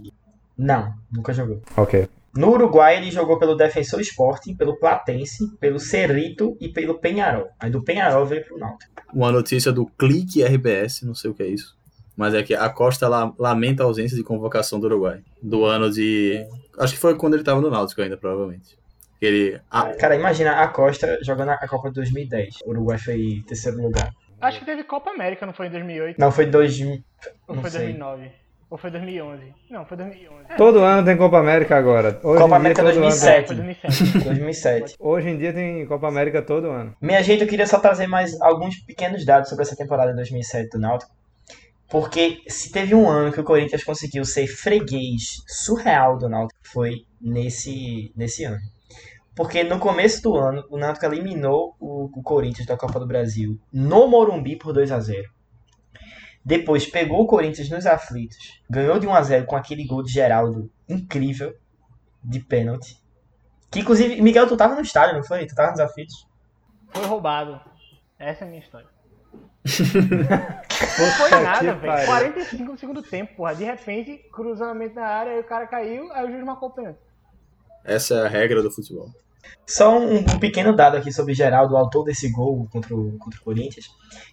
[0.57, 1.61] Não, nunca jogou.
[1.77, 2.07] Ok.
[2.35, 7.49] No Uruguai ele jogou pelo Defensor Sporting, pelo Platense, pelo Cerrito e pelo Penharol.
[7.59, 8.91] Aí do Penharol veio pro Náutico.
[9.13, 11.77] Uma notícia do Clique RBS, não sei o que é isso.
[12.17, 15.21] Mas é que a Costa la- lamenta a ausência de convocação do Uruguai.
[15.41, 16.45] Do ano de.
[16.79, 18.77] Acho que foi quando ele tava no Náutico ainda, provavelmente.
[19.21, 19.59] Ele.
[19.71, 22.55] Ah, Cara, imagina a Costa jogando a Copa de 2010.
[22.65, 24.11] O Uruguai foi terceiro lugar.
[24.41, 26.19] Acho que teve Copa América, não foi em 2008?
[26.19, 27.03] Não, foi 2000.
[27.47, 27.81] ou não foi sei.
[27.93, 28.31] 2009?
[28.73, 29.53] Ou foi 2011?
[29.69, 30.45] Não, foi 2011.
[30.57, 32.19] Todo ano tem Copa América agora.
[32.23, 33.45] Hoje Copa em dia, América todo ano 2007.
[33.47, 34.23] Foi 2007.
[34.23, 34.85] 2007.
[34.97, 36.95] tem- Hoje em dia tem Copa América todo ano.
[36.99, 40.69] Minha gente, eu queria só trazer mais alguns pequenos dados sobre essa temporada de 2007
[40.71, 41.11] do Náutico.
[41.87, 47.05] Porque se teve um ano que o Corinthians conseguiu ser freguês surreal do Náutico, foi
[47.21, 48.57] nesse, nesse ano.
[49.35, 53.59] Porque no começo do ano, o Náutico eliminou o, o Corinthians da Copa do Brasil
[53.71, 55.29] no Morumbi por 2 a 0
[56.45, 60.11] Depois pegou o Corinthians nos aflitos, ganhou de 1 a 0 com aquele gol de
[60.11, 61.55] Geraldo incrível,
[62.23, 63.01] de pênalti.
[63.71, 65.45] Que inclusive, Miguel, tu tava no estádio, não foi?
[65.45, 66.27] Tu tava nos aflitos?
[66.89, 67.59] Foi roubado.
[68.19, 68.87] Essa é a minha história.
[69.63, 71.81] Não Foi nada, velho.
[71.81, 72.05] pariu.
[72.05, 73.55] 45 do segundo tempo, porra.
[73.55, 76.99] De repente, cruzamento na área, aí o cara caiu, aí o juiz marcou o pênalti.
[77.83, 79.09] Essa é a regra do futebol.
[79.67, 83.39] Só um, um pequeno dado aqui sobre Geraldo, o autor desse gol contra o, contra
[83.39, 83.85] o Corinthians,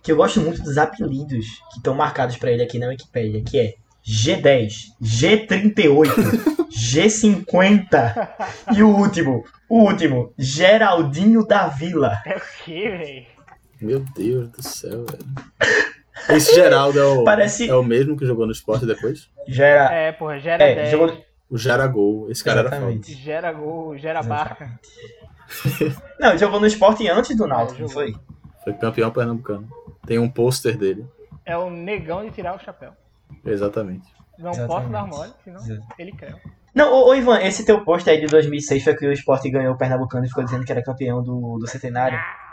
[0.02, 3.58] que eu gosto muito dos apelidos que estão marcados pra ele aqui na Wikipédia, que
[3.58, 3.74] é
[4.06, 4.70] G10,
[5.02, 6.08] G38,
[6.70, 8.28] G50
[8.74, 12.18] e o último, o último, Geraldinho da Vila.
[12.26, 13.26] É o quê, velho?
[13.80, 15.24] Meu Deus do céu, velho.
[16.28, 19.28] Esse Geraldo é o, Parece- é o mesmo que jogou no esporte depois?
[19.48, 22.30] Gera, É, porra, gera é, 10, jogou, O Jaragol.
[22.30, 22.76] Esse cara era foda.
[22.82, 23.12] exatamente.
[23.14, 24.78] gera gol, gera barca.
[26.18, 28.02] Não, jogou no esporte antes do Náutico, É, não jogou.
[28.04, 28.16] foi?
[28.62, 29.68] Foi campeão pernambucano.
[30.06, 31.04] Tem um pôster dele.
[31.44, 32.92] É o negão de tirar o chapéu.
[33.44, 34.08] Exatamente.
[34.38, 34.68] Não Exatamente.
[34.68, 35.82] posso dar mole, senão Exato.
[35.98, 36.36] ele creu.
[36.74, 39.74] Não, ô, ô Ivan, esse teu post aí de 2006 foi que o esporte ganhou
[39.74, 42.16] o Pernambucano e ficou dizendo que era campeão do, do Centenário.
[42.18, 42.49] Fo-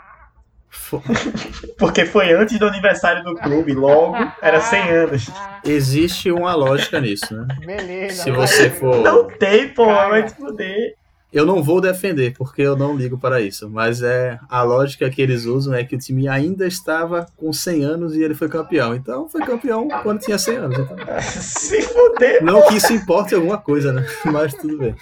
[1.78, 5.30] Porque foi antes do aniversário do clube, logo era 100 anos.
[5.64, 7.46] Existe uma lógica nisso, né?
[7.64, 8.22] Beleza.
[8.22, 9.02] Se você for.
[9.02, 10.94] Não tem, pô, vai te fuder.
[11.30, 13.68] Eu não vou defender, porque eu não ligo para isso.
[13.68, 17.84] Mas é a lógica que eles usam é que o time ainda estava com 100
[17.84, 18.94] anos e ele foi campeão.
[18.94, 20.78] Então foi campeão quando tinha 100 anos.
[20.78, 22.42] Então, Se fuder.
[22.42, 24.06] não que isso importe alguma coisa, né?
[24.24, 24.94] Mas tudo bem.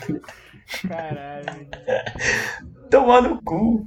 [0.88, 1.68] Caralho.
[2.90, 3.86] Tomar no cu.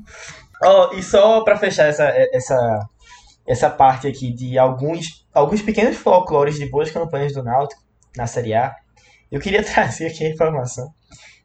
[0.63, 2.89] Ó, e só pra fechar essa, essa,
[3.47, 7.81] essa parte aqui de alguns, alguns pequenos folclores de boas campanhas do Náutico
[8.15, 8.75] na Série A,
[9.31, 10.93] eu queria trazer aqui a informação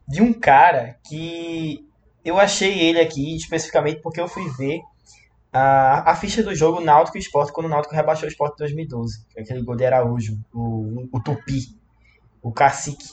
[0.06, 1.86] de um cara que
[2.24, 4.80] eu achei ele aqui especificamente porque eu fui ver
[5.52, 8.58] a, a ficha do jogo Náutico e Sport quando o Náutico rebaixou o Sport em
[8.58, 9.24] 2012.
[9.38, 11.78] Aquele gol de Araújo, o, o Tupi,
[12.42, 13.08] o Cacique.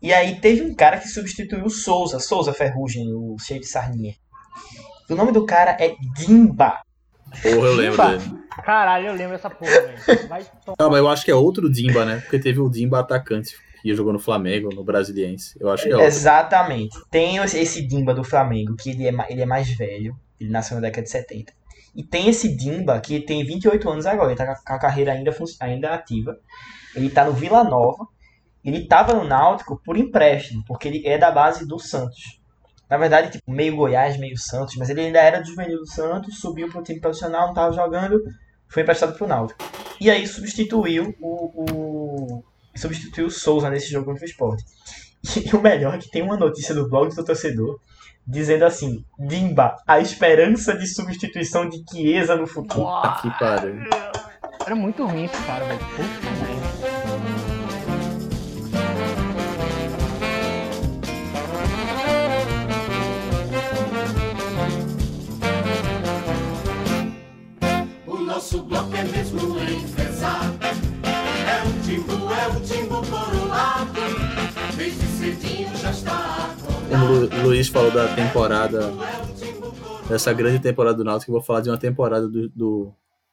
[0.00, 4.14] E aí teve um cara que substituiu o Souza, Souza Ferrugem, o cheio de sarninha.
[5.10, 6.80] O nome do cara é Dimba.
[7.42, 8.38] Porra, eu lembro dele.
[8.64, 10.28] Caralho, eu lembro dessa porra, velho.
[10.28, 10.76] Vai tomar.
[10.78, 12.18] Não, mas eu acho que é outro Dimba, né?
[12.20, 15.56] Porque teve o Dimba atacante que jogou no Flamengo, no Brasiliense.
[15.60, 16.06] Eu acho que é outro.
[16.08, 16.96] Exatamente.
[17.10, 20.16] Tem esse Dimba do Flamengo, que ele é, ele é mais velho.
[20.40, 21.52] Ele nasceu na década de 70.
[21.94, 24.30] E tem esse Dimba, que tem 28 anos agora.
[24.30, 26.36] Ele tá com a- carreira ainda, ainda ativa.
[26.94, 28.06] Ele tá no Vila Nova.
[28.64, 32.37] Ele tava no Náutico por empréstimo, porque ele é da base do Santos.
[32.88, 34.76] Na verdade, tipo, meio Goiás, meio Santos.
[34.76, 38.20] Mas ele ainda era do juvenil do Santos, subiu pro time profissional, não tava jogando.
[38.68, 39.62] Foi emprestado pro Náutico.
[40.00, 42.44] E aí substituiu o, o
[42.76, 44.60] substituiu o Souza nesse jogo contra o Sport.
[45.36, 47.80] E o melhor é que tem uma notícia do blog do torcedor
[48.24, 52.86] dizendo assim: Dimba, a esperança de substituição de Chiesa no futuro.
[53.20, 53.82] Que pariu.
[54.64, 55.80] Era muito ruim esse cara, velho.
[68.38, 70.56] Nosso bloco é mesmo enfesado.
[70.62, 74.00] É um timbo, é um timbo coroado.
[74.76, 76.54] Desde cedinho já está
[76.88, 78.92] Como o Lu- Luiz falou da temporada,
[80.08, 82.92] dessa grande temporada do Náutico, eu vou falar de uma temporada do, do,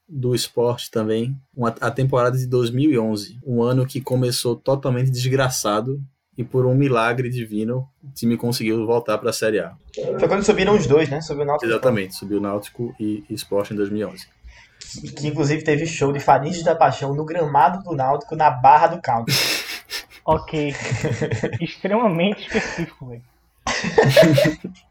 [0.10, 1.38] do esporte também.
[1.56, 3.38] Uma, a temporada de 2011.
[3.46, 6.02] Um ano que começou totalmente desgraçado
[6.36, 9.74] e por um milagre divino o time conseguiu voltar para a Série A.
[10.20, 11.22] Foi quando subiram os dois, né?
[11.22, 11.72] Subiu o Náutico.
[11.72, 14.34] Exatamente, subiu Náutico e e Esporte em 2011.
[14.94, 18.88] Que, que inclusive teve show de Faringe da Paixão no gramado do Náutico na Barra
[18.88, 19.32] do Caldo.
[20.28, 20.74] Ok.
[21.62, 23.22] Extremamente específico, velho.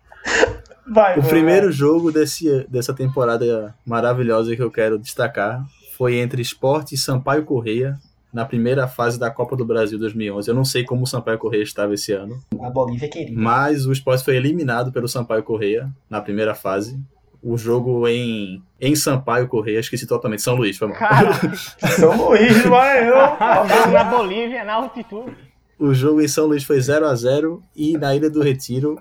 [0.86, 5.64] Vai, O vai, primeiro jogo desse, dessa temporada maravilhosa que eu quero destacar
[5.96, 7.98] foi entre Sport e Sampaio Correia,
[8.32, 10.48] na primeira fase da Copa do Brasil 2011.
[10.48, 12.66] Eu não sei como o Sampaio Correia estava esse ano, vai.
[12.68, 13.40] A Bolívia é querida.
[13.40, 17.00] mas o Sport foi eliminado pelo Sampaio Correia na primeira fase.
[17.46, 20.96] O jogo em, em Sampaio Correia, esqueci totalmente, São Luís, foi mal.
[20.96, 21.54] Caralho.
[21.94, 23.14] São Luís, vai eu.
[23.14, 25.36] Jogando na Bolívia, na altitude.
[25.78, 28.98] O jogo em São Luís foi 0 a 0 e na Ilha do Retiro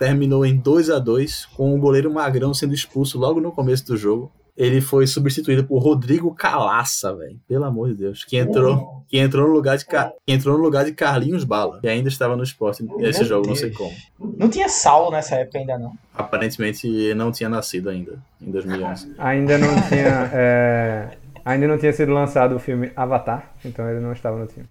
[0.00, 3.96] terminou em 2 a 2 com o goleiro Magrão sendo expulso logo no começo do
[3.96, 4.32] jogo.
[4.56, 7.40] Ele foi substituído por Rodrigo Calaça, velho.
[7.48, 8.22] Pelo amor de Deus.
[8.24, 11.80] Que entrou, que entrou no lugar de Ca- que entrou no lugar de Carlinhos Bala,
[11.80, 13.58] que ainda estava no esporte nesse Meu jogo, não Deus.
[13.60, 13.92] sei como.
[14.38, 15.92] Não tinha Saulo nessa época ainda, não.
[16.14, 19.14] Aparentemente não tinha nascido ainda, em 2011.
[19.18, 20.30] Ainda não tinha.
[20.32, 21.08] é,
[21.44, 24.66] ainda não tinha sido lançado o filme Avatar, então ele não estava no time.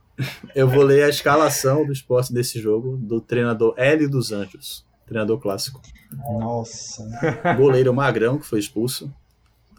[0.56, 5.40] Eu vou ler a escalação do esporte desse jogo do treinador Hélio dos Anjos, treinador
[5.40, 5.82] clássico.
[6.40, 7.04] Nossa.
[7.58, 9.12] Goleiro Magrão, que foi expulso.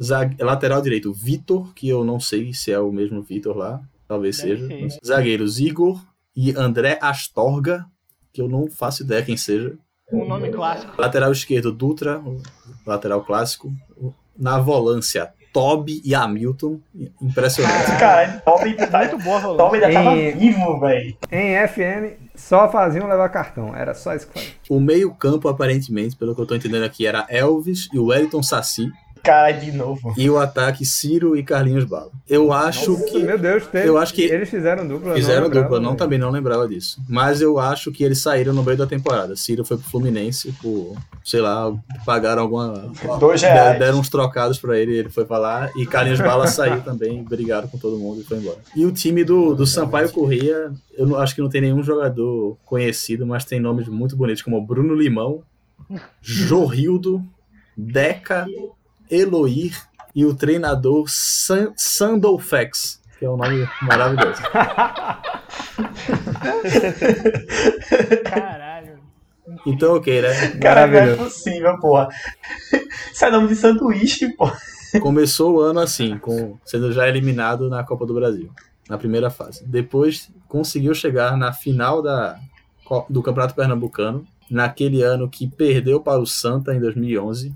[0.02, 4.38] Zague- Lateral direito, Vitor, que eu não sei se é o mesmo Vitor lá, talvez
[4.38, 4.90] Deve seja.
[4.90, 4.98] ser.
[5.07, 6.00] Zagueiros Igor
[6.37, 7.85] e André Astorga,
[8.33, 9.76] que eu não faço ideia quem seja.
[10.12, 10.92] Um nome clássico.
[11.00, 12.22] Lateral esquerdo, Dutra,
[12.87, 13.72] lateral clássico.
[14.37, 16.80] Na volância, Toby e Hamilton.
[17.22, 17.87] Impressionante.
[17.98, 19.59] Caralho, Toby tá, Muito boa, Rolando.
[19.62, 21.16] Toby ainda tava Em- vivo, velho.
[21.30, 23.74] Em FM, só faziam levar cartão.
[23.74, 24.52] Era só isso que fazia.
[24.68, 28.90] O meio-campo, aparentemente, pelo que eu tô entendendo aqui, era Elvis e o Wellington Saci.
[29.24, 30.12] Caralho, de novo.
[30.18, 32.10] E o ataque, Ciro e Carlinhos Bala.
[32.28, 33.18] Eu acho Nossa, que.
[33.22, 35.14] meu Deus, teve, eu acho que- eles fizeram dupla.
[35.14, 37.00] Fizeram não dupla, não também não lembrava disso.
[37.08, 39.34] Mas eu acho que eles saíram no meio da temporada.
[39.34, 41.72] Ciro foi pro Fluminense por, sei lá,
[42.04, 42.92] pagaram alguma.
[43.18, 43.78] Dois deram- reais.
[43.78, 45.70] Deram uns trocados pra ele, ele foi pra lá.
[45.76, 48.58] E Carlinhos Bala saiu também, brigaram com todo mundo e foi embora.
[48.76, 52.58] E o time do, do Sampaio Corrêa, eu não, acho que não tem nenhum jogador
[52.64, 55.42] conhecido, mas tem nomes muito bonitos, como Bruno Limão,
[56.20, 57.22] Jorrildo,
[57.76, 58.46] Deca,
[59.10, 59.72] Eloir
[60.14, 64.42] e o treinador San, Sandolfex, que é um nome maravilhoso.
[68.24, 68.98] Caralho.
[69.66, 70.50] Então, ok, né?
[70.60, 72.08] Cara, não é possível, porra.
[73.12, 74.56] Isso é nome de sanduíche, porra.
[75.00, 78.50] Começou o ano assim, com sendo já eliminado na Copa do Brasil,
[78.88, 79.64] na primeira fase.
[79.66, 82.38] Depois conseguiu chegar na final da,
[83.08, 87.54] do Campeonato Pernambucano, naquele ano que perdeu para o Santa em 2011.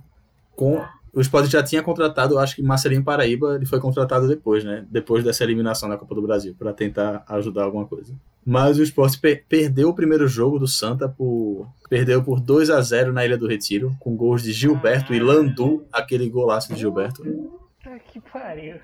[0.56, 0.82] Com,
[1.12, 4.86] o Sport já tinha contratado, acho que Marcelinho Paraíba, ele foi contratado depois, né?
[4.90, 8.12] Depois dessa eliminação na Copa do Brasil, para tentar ajudar alguma coisa.
[8.44, 11.66] Mas o Sport pe- perdeu o primeiro jogo do Santa por.
[11.90, 15.84] Perdeu por 2 a 0 na Ilha do Retiro, com gols de Gilberto e Landu,
[15.92, 17.22] aquele golaço de Gilberto.
[17.22, 18.76] Puta que pariu.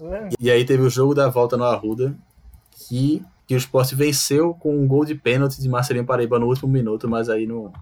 [0.00, 2.14] Lan- E aí teve o jogo da volta no Arruda,
[2.88, 6.68] que, que o Sport venceu com um gol de pênalti de Marcelinho Paraíba no último
[6.72, 7.72] minuto, mas aí não,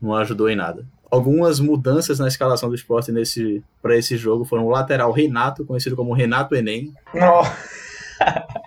[0.00, 0.86] não ajudou em nada.
[1.10, 5.94] Algumas mudanças na escalação do Sport nesse para esse jogo foram o lateral Renato, conhecido
[5.94, 7.42] como Renato Enem, Não.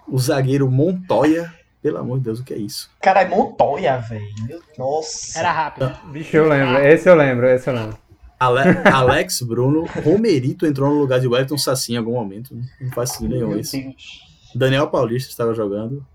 [0.07, 2.89] o zagueiro Montoya, pelo amor de Deus, o que é isso?
[3.01, 4.61] Caralho, Montoya, velho.
[4.77, 5.39] Nossa.
[5.39, 5.91] Era rápido.
[6.11, 6.77] Bicho, eu lembro.
[6.79, 7.97] Esse eu lembro, esse eu lembro.
[8.39, 13.11] Ale- Alex Bruno, Romerito entrou no lugar de Wellington Sassi em algum momento, não faz
[13.11, 13.75] sentido nenhum isso.
[13.75, 14.21] Deus.
[14.55, 16.05] Daniel Paulista estava jogando,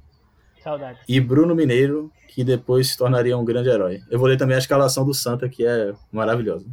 [0.62, 1.01] Saudade.
[1.09, 4.01] e Bruno Mineiro, que depois se tornaria um grande herói.
[4.11, 6.66] Eu vou ler também a escalação do Santa, que é maravilhosa.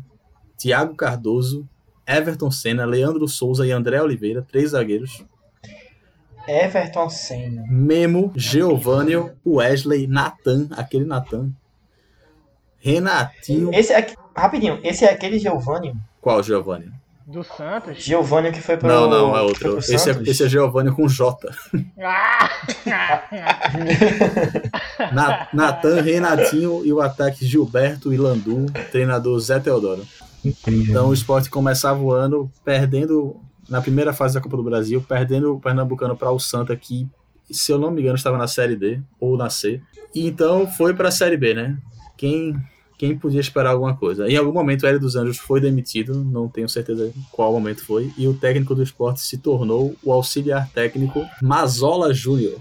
[0.58, 1.67] Tiago Cardoso,
[2.08, 5.23] Everton Senna, Leandro Souza e André Oliveira, três zagueiros.
[6.47, 7.63] Everton Senna.
[7.69, 11.52] Memo, Geovânio, Wesley, Natan, aquele Natan.
[12.80, 13.73] Renatinho.
[13.73, 14.08] Esse é.
[14.36, 15.93] Rapidinho, esse é aquele Giovanni.
[16.21, 16.93] Qual Geovânio?
[17.31, 18.03] Do Santos?
[18.03, 18.87] Giovanni que foi pro.
[18.87, 19.77] Não, não, é outro.
[19.77, 21.47] Esse é, esse é Geovânio com J.
[22.01, 22.49] Ah!
[25.13, 30.05] Na- Natan, Renatinho e o ataque Gilberto e Landu, treinador Zé Teodoro.
[30.43, 30.89] Incrível.
[30.89, 33.39] Então o esporte começava o ano perdendo
[33.69, 37.07] na primeira fase da Copa do Brasil, perdendo o Pernambucano para o Santa, que,
[37.51, 39.79] se eu não me engano, estava na Série D ou na C.
[40.15, 41.77] E então foi para a Série B, né?
[42.17, 42.55] Quem,
[42.99, 44.29] quem podia esperar alguma coisa?
[44.29, 48.12] Em algum momento o Hélio dos Anjos foi demitido, não tenho certeza qual momento foi,
[48.17, 52.59] e o técnico do esporte se tornou o auxiliar técnico Mazola Júnior.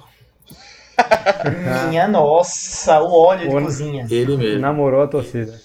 [1.91, 4.07] Minha nossa, o óleo de O- cozinha.
[4.11, 4.61] Ele mesmo.
[4.61, 5.61] Namorou a torcida.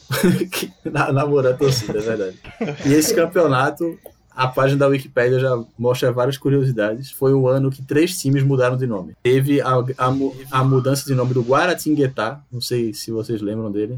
[0.51, 2.37] que na, namorando a torcida, é verdade.
[2.85, 3.97] E esse campeonato,
[4.31, 7.11] a página da Wikipédia já mostra várias curiosidades.
[7.11, 9.15] Foi o ano que três times mudaram de nome.
[9.23, 10.13] Teve a, a,
[10.59, 13.97] a mudança de nome do Guaratinguetá, não sei se vocês lembram dele.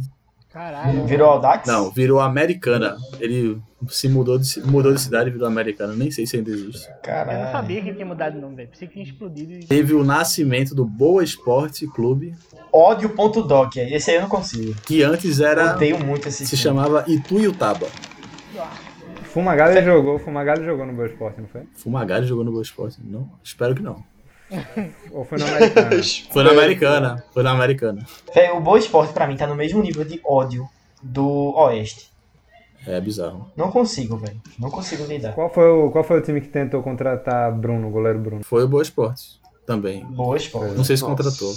[0.56, 1.06] Caralho.
[1.06, 1.68] Virou Audax?
[1.68, 2.96] Não, virou Americana.
[3.20, 5.94] Ele se mudou de, mudou de cidade e virou Americana.
[5.94, 6.88] Nem sei se ainda existe.
[6.88, 7.52] Eu não Caralho.
[7.52, 8.70] sabia que tinha mudado de nome, velho.
[8.70, 9.52] Pensei que tinha explodido.
[9.52, 12.34] e- Teve o nascimento do Boa Esporte Clube,
[12.72, 13.76] Ódio.doc.
[13.76, 14.74] Esse aí eu não consigo.
[14.86, 16.62] que antes Eu era odeio muito esse se time.
[16.62, 17.88] chamava Ituiutaba.
[19.26, 21.64] Fumagalli jogou, Fumagalli jogou no Boa Esporte, não foi?
[21.74, 22.98] Fumagalli jogou no Boa Esporte.
[23.04, 24.02] Não, espero que não.
[25.12, 26.04] Ou foi no Americano?
[26.32, 27.24] Foi na Americana.
[27.34, 28.06] Foi na Americana.
[28.34, 30.68] Véi, o Boa Esporte pra mim tá no mesmo nível de ódio
[31.02, 32.12] do Oeste.
[32.88, 33.52] É bizarro.
[33.56, 34.40] Não consigo, velho.
[34.60, 35.34] Não consigo lidar.
[35.34, 38.44] qual, foi o, qual foi o time que tentou contratar Bruno, o goleiro Bruno?
[38.44, 40.06] Foi o Boa Esporte também.
[40.06, 40.76] Boa Esporte.
[40.76, 41.16] Não sei se Nossa.
[41.16, 41.54] contratou.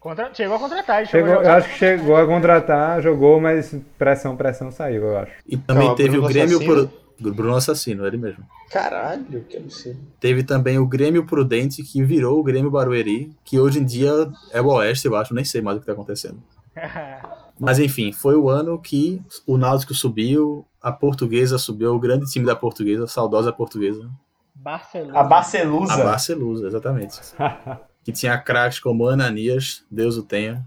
[0.00, 0.34] Contra...
[0.34, 1.06] Chegou a contratar.
[1.06, 5.32] Chegou, a eu acho que chegou a contratar, jogou, mas pressão, pressão saiu, eu acho.
[5.46, 6.90] E também Não, teve o Bruno Grêmio Assassino.
[7.20, 8.44] Bruno Assassino, ele mesmo.
[8.70, 9.98] Caralho, que absurdo.
[10.20, 14.10] Teve também o Grêmio Prudente, que virou o Grêmio Barueri, que hoje em dia
[14.52, 16.42] é o Oeste, eu acho, nem sei mais o que tá acontecendo.
[17.58, 22.46] Mas enfim, foi o ano que o Náutico subiu, a Portuguesa subiu, o grande time
[22.46, 24.08] da Portuguesa, a saudosa Portuguesa.
[24.54, 25.18] Barcelona.
[25.18, 25.94] A Barcelusa.
[25.94, 27.20] A Barcelusa, exatamente.
[28.04, 30.64] que tinha craques como Ananias, Deus o tenha.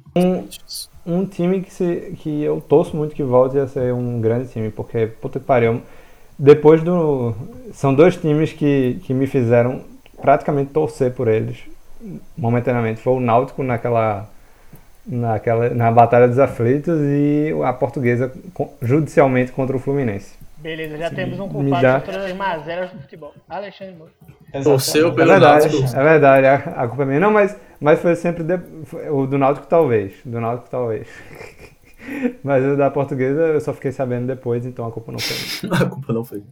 [1.06, 4.70] Um time que, se, que eu torço muito que volte a ser um grande time,
[4.70, 5.82] porque, puta que pariu,
[6.44, 7.34] depois do...
[7.74, 9.82] São dois times que, que me fizeram
[10.22, 11.58] praticamente torcer por eles,
[12.38, 13.02] momentaneamente.
[13.02, 14.28] Foi o Náutico naquela...
[15.04, 18.32] Naquela, na Batalha dos Aflitos e a portuguesa
[18.84, 20.36] judicialmente contra o Fluminense.
[20.58, 23.34] Beleza, já temos um culpado dá- de todas as mazelas do futebol.
[23.50, 24.12] Alexandre Moura.
[24.64, 25.98] Torceu É pelo verdade, Náutico.
[25.98, 27.20] é verdade, a, a culpa é minha.
[27.20, 31.08] Não, mas, mas foi sempre de- foi- o do Náutico talvez, do Náutico talvez.
[32.43, 35.38] mas o da portuguesa eu só fiquei sabendo depois, então a culpa não foi
[35.70, 35.82] minha.
[35.82, 36.43] A culpa não foi.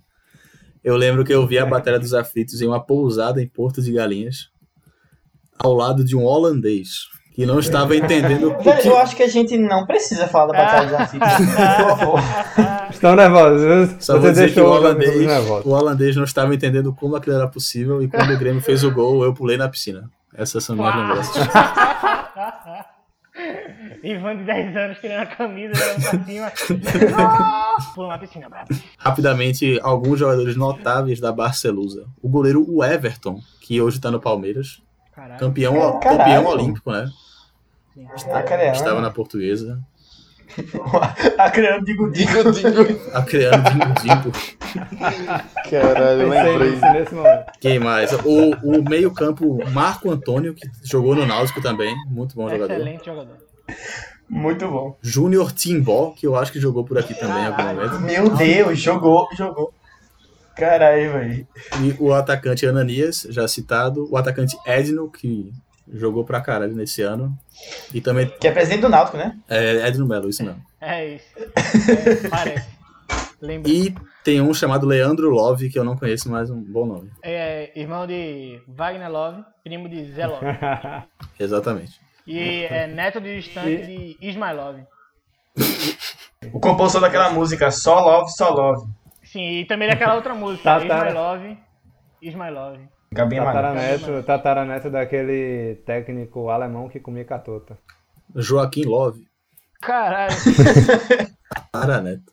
[0.83, 3.91] Eu lembro que eu vi a Batalha dos Aflitos em uma pousada em Porto de
[3.91, 4.49] Galinhas,
[5.57, 6.89] ao lado de um holandês,
[7.35, 8.87] que não estava entendendo que...
[8.87, 11.29] eu acho que a gente não precisa falar da Batalha dos Aflitos.
[11.33, 12.19] Por favor.
[12.89, 15.27] Estão nervosos, Só você vou dizer que o holandês,
[15.65, 18.91] o holandês não estava entendendo como aquilo era possível e quando o Grêmio fez o
[18.91, 20.09] gol, eu pulei na piscina.
[20.33, 21.35] Essas são minhas lembranças.
[24.03, 26.51] Ivan de 10 anos tirando a camisa, pra cima.
[27.95, 28.67] Pulando na piscina, bravo.
[28.97, 32.05] Rapidamente, alguns jogadores notáveis da Barcelusa.
[32.21, 34.81] O goleiro o Everton, que hoje está no Palmeiras.
[35.13, 35.39] Caralho.
[35.39, 35.99] Campeão, Caralho.
[35.99, 37.09] campeão olímpico, né?
[38.33, 38.75] Acreano.
[38.75, 39.79] Estava na portuguesa.
[41.37, 42.39] Acreano, digo, digo.
[43.13, 43.63] Acreano
[44.01, 44.31] Dingo
[45.69, 46.71] Caralho, eu lembrei.
[46.71, 47.45] nisso nesse momento.
[47.59, 48.11] Quem mais?
[48.13, 51.95] O, o meio-campo Marco Antônio, que jogou no Náutico também.
[52.07, 52.73] Muito bom jogador.
[52.73, 53.37] Excelente jogador.
[54.29, 54.97] Muito bom.
[55.01, 57.99] Júnior Timbó, que eu acho que jogou por aqui também em algum momento.
[58.01, 59.73] Meu Deus, jogou, jogou.
[60.55, 61.47] Caralho, velho.
[61.81, 64.07] E o atacante Ananias, já citado.
[64.11, 65.51] O atacante Edno, que
[65.93, 67.37] jogou pra caralho nesse ano.
[67.93, 69.37] E também Que é presidente do Náutico, né?
[69.47, 70.61] é Edno Melo, isso mesmo.
[70.81, 71.25] É isso.
[71.37, 72.69] É, parece.
[73.41, 73.69] Lembra.
[73.69, 77.11] E tem um chamado Leandro Love, que eu não conheço, mas um bom nome.
[77.21, 80.45] É irmão de Wagner Love, primo de Zé Love.
[81.39, 81.99] Exatamente.
[82.25, 84.83] E é neto de distante de Ismael Love.
[86.53, 88.87] O compositor daquela música, Só Love, Só Love.
[89.23, 91.09] Sim, e também daquela outra música, Tatara.
[91.09, 91.57] Ismael Love.
[92.21, 92.89] Ismael Love.
[93.11, 94.01] Gabinha Magalhães.
[94.01, 97.77] Tataraneto, tataraneto daquele técnico alemão que comia catota.
[98.35, 99.27] Joaquim Love.
[99.81, 100.35] Caralho.
[101.71, 102.31] Para, Neto.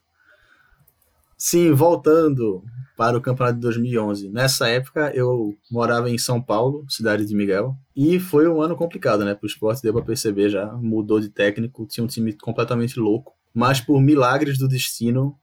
[1.38, 2.64] Sim, voltando
[2.96, 4.30] para o campeonato de 2011.
[4.30, 9.24] Nessa época eu morava em São Paulo, cidade de Miguel, e foi um ano complicado,
[9.24, 9.34] né?
[9.34, 13.34] Para o esporte deu para perceber já, mudou de técnico, tinha um time completamente louco,
[13.52, 15.38] mas por milagres do destino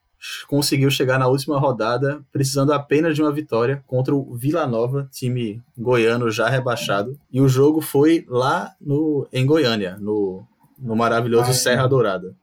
[0.47, 5.61] conseguiu chegar na última rodada, precisando apenas de uma vitória contra o Vila Nova, time
[5.78, 10.45] goiano já rebaixado, e o jogo foi lá no em Goiânia, no
[10.84, 12.36] no maravilhoso Serra Dourada.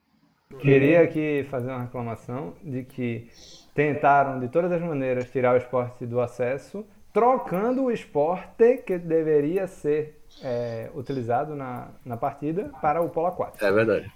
[0.59, 3.29] Queria aqui fazer uma reclamação de que
[3.75, 9.67] tentaram de todas as maneiras tirar o esporte do acesso, trocando o esporte que deveria
[9.67, 13.65] ser é, utilizado na, na partida para o polo aquático.
[13.65, 14.11] É verdade.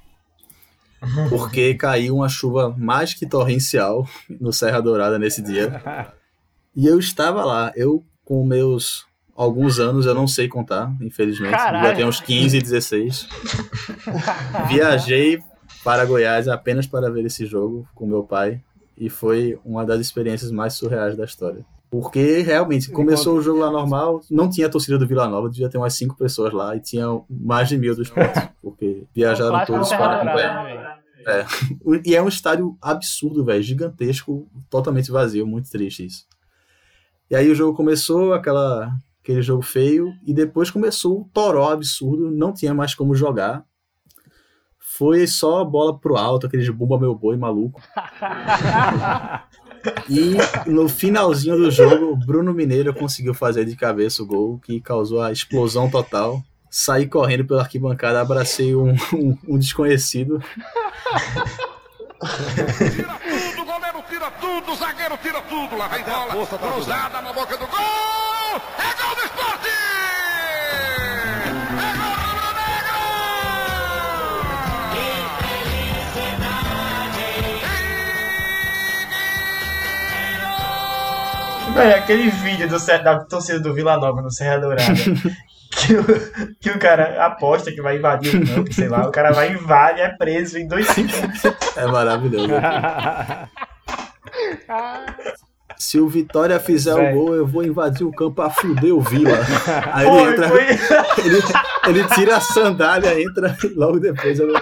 [1.28, 4.06] Porque caiu uma chuva mais que torrencial
[4.40, 6.12] no Serra Dourada nesse dia.
[6.76, 11.52] E eu estava lá, eu com meus alguns anos, eu não sei contar, infelizmente.
[11.52, 11.88] Caralho.
[11.88, 13.28] Já tenho uns 15, 16.
[14.68, 15.40] Viajei
[15.82, 18.60] para Goiás apenas para ver esse jogo com meu pai.
[18.96, 21.64] E foi uma das experiências mais surreais da história.
[21.90, 25.78] Porque realmente começou o jogo lá normal, não tinha torcida do Vila Nova, devia ter
[25.78, 29.96] umas cinco pessoas lá e tinha mais de mil do esporte, porque viajaram todos do
[29.96, 30.93] para acompanhar.
[31.84, 36.26] O- E é um estádio absurdo, velho, gigantesco, totalmente vazio, muito triste isso.
[37.30, 42.30] E aí o jogo começou, aquela, aquele jogo feio, e depois começou o toró absurdo,
[42.30, 43.64] não tinha mais como jogar.
[44.78, 47.80] Foi só bola pro alto, aquele de bumba meu boi maluco.
[50.08, 50.36] E
[50.70, 55.20] no finalzinho do jogo, o Bruno Mineiro conseguiu fazer de cabeça o gol, que causou
[55.20, 56.42] a explosão total.
[56.76, 60.42] Saí correndo pela arquibancada, abracei um, um- um desconhecido.
[62.96, 65.76] Tira tudo, o goleiro tira tudo, zagueiro tira tudo.
[65.76, 67.78] Lá vem bola, cruzada na boca do gol.
[67.78, 69.68] É gol do esporte!
[71.78, 71.92] É
[81.68, 84.92] gol Velho, aquele vídeo do, da torcida do Vila Nova no Serra Dourada.
[85.76, 86.04] que, o,
[86.60, 89.06] que o cara aposta que vai invadir o campo, sei lá.
[89.06, 91.42] O cara vai invade, é preso em dois segundos.
[91.76, 92.48] É maravilhoso.
[95.76, 99.38] Se o Vitória fizer o gol, eu vou invadir o campo pra fuder o Vila.
[99.92, 100.62] Aí Foi, ele entra, foi.
[101.24, 101.42] ele,
[101.88, 104.38] ele tira a sandália, entra e logo depois.
[104.38, 104.52] Eu...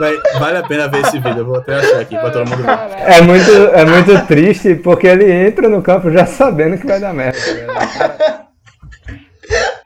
[0.00, 2.62] Véi, vale a pena ver esse vídeo, eu vou até achar aqui pra todo mundo
[2.62, 2.78] ver.
[2.98, 7.14] É muito, é muito triste porque ele entra no campo já sabendo que vai dar
[7.14, 7.38] merda.
[7.38, 8.41] velho.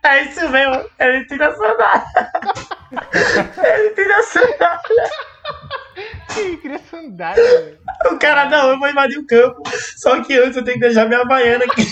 [0.03, 0.89] É isso mesmo.
[0.99, 2.05] Ele tira a sandália.
[3.75, 5.11] Ele tira a sandália.
[6.37, 7.79] Ih, queria sandália, velho.
[8.13, 9.63] O cara, não, eu vou invadir o campo.
[9.97, 11.87] Só que antes eu tenho que deixar minha baiana aqui.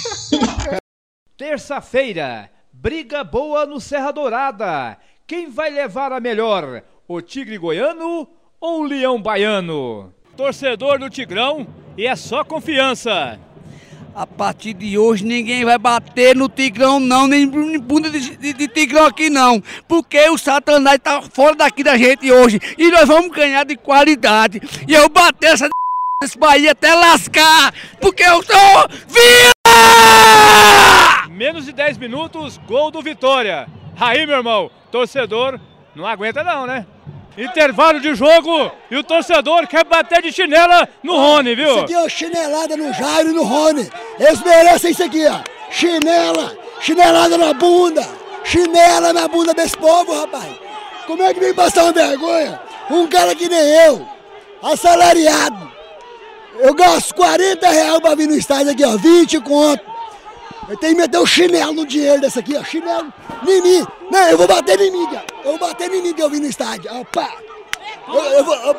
[1.37, 4.99] Terça-feira, briga boa no Serra Dourada.
[5.27, 6.83] Quem vai levar a melhor?
[7.09, 8.29] O Tigre Goiano
[8.61, 10.13] ou o Leão Baiano?
[10.37, 13.39] Torcedor do Tigrão e é só confiança.
[14.15, 18.53] A partir de hoje ninguém vai bater no Tigrão não, nem em bunda de, de-
[18.53, 19.61] de Tigrão aqui não.
[19.89, 22.61] Porque o Satanás tá fora daqui da gente hoje.
[22.79, 24.61] E nós vamos ganhar de qualidade.
[24.87, 25.69] E eu bater essa
[26.23, 27.75] desse Bahia até lascar.
[28.01, 29.53] Porque eu sou Vila!
[31.31, 33.67] Menos de 10 minutos, gol do Vitória.
[33.99, 35.59] Aí, meu irmão, torcedor
[35.95, 36.87] não aguenta não, né?
[37.37, 41.70] Intervalo de jogo e o torcedor quer bater de chinela no Rony, viu?
[41.70, 43.91] Isso aqui, ó, chinelada no Jairo e no Rony.
[44.20, 45.41] Eles merecem isso aqui, ó.
[45.70, 48.07] Chinela, chinelada na bunda.
[48.45, 50.55] Chinela na bunda desse povo, rapaz.
[51.07, 52.61] Como é que vem passar uma vergonha?
[52.91, 54.07] Um cara que nem eu,
[54.62, 55.72] assalariado.
[56.61, 59.93] Eu gasto 40 reais pra vir no estádio aqui, ó, 20 conto.
[60.69, 63.12] Eu tenho que meter o chinelo no dinheiro desse aqui, ó, chinelo
[63.47, 63.87] em mim.
[64.11, 65.27] Não, eu vou bater em mim, cara.
[65.45, 66.91] Eu vou bater em mim que eu vim no estádio.
[67.12, 67.37] Pá.
[68.09, 68.75] Eu, eu vou, eu-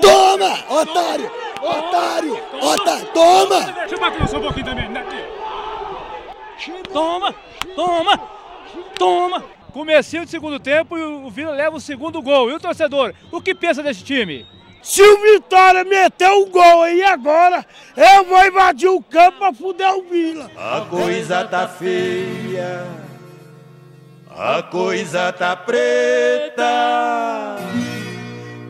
[0.00, 1.30] toma, otário,
[1.62, 3.60] otário, otário, toma.
[3.72, 4.88] Deixa eu bater só um pouquinho também.
[4.88, 5.04] né?
[6.92, 7.34] Toma,
[7.74, 8.20] toma,
[8.98, 9.44] toma.
[9.72, 12.50] Comecinho de segundo tempo e o Vila leva o segundo gol.
[12.50, 14.46] E o torcedor, o que pensa desse time?
[14.82, 17.64] Se o Vitória meter o gol aí agora,
[17.96, 20.50] eu vou invadir o campo pra fuder o Vila.
[20.56, 22.86] A coisa tá feia,
[24.30, 26.64] a coisa tá preta.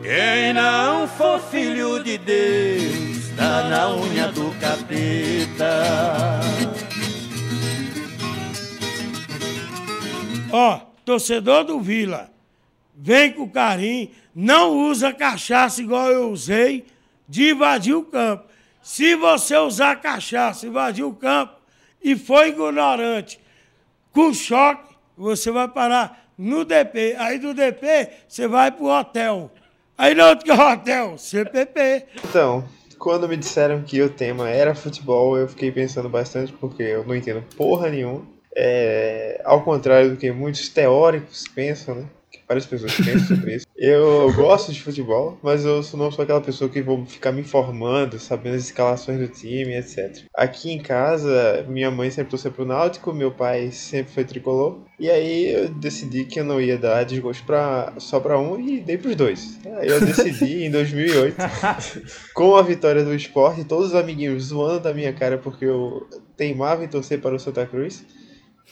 [0.01, 6.41] Quem não for filho de Deus, tá na unha do capeta.
[10.51, 12.29] Ó, torcedor do Vila,
[12.95, 16.85] vem com carinho, não usa cachaça igual eu usei
[17.27, 18.45] de invadir o campo.
[18.81, 21.53] Se você usar cachaça, invadir o campo
[22.03, 23.39] e for ignorante,
[24.11, 27.15] com choque, você vai parar no DP.
[27.17, 29.51] Aí do DP, você vai pro hotel.
[29.97, 32.05] Aí no outro hotel, CPP.
[32.27, 32.67] Então,
[32.97, 37.15] quando me disseram que o tema era futebol, eu fiquei pensando bastante porque eu não
[37.15, 38.25] entendo porra nenhuma.
[38.55, 42.05] É, ao contrário do que muitos teóricos pensam, né?
[42.51, 43.65] Várias pessoas pensam sobre isso.
[43.77, 48.19] Eu gosto de futebol, mas eu não sou aquela pessoa que vou ficar me informando,
[48.19, 50.25] sabendo as escalações do time, etc.
[50.35, 54.81] Aqui em casa, minha mãe sempre torceu pro Náutico, meu pai sempre foi tricolor.
[54.99, 58.81] E aí eu decidi que eu não ia dar desgosto pra, só pra um e
[58.81, 59.57] dei pros dois.
[59.79, 61.37] Aí eu decidi em 2008
[62.35, 66.83] com a vitória do esporte, todos os amiguinhos zoando da minha cara porque eu teimava
[66.83, 68.03] em torcer para o Santa Cruz,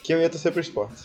[0.04, 1.04] que eu ia torcer para o esporte.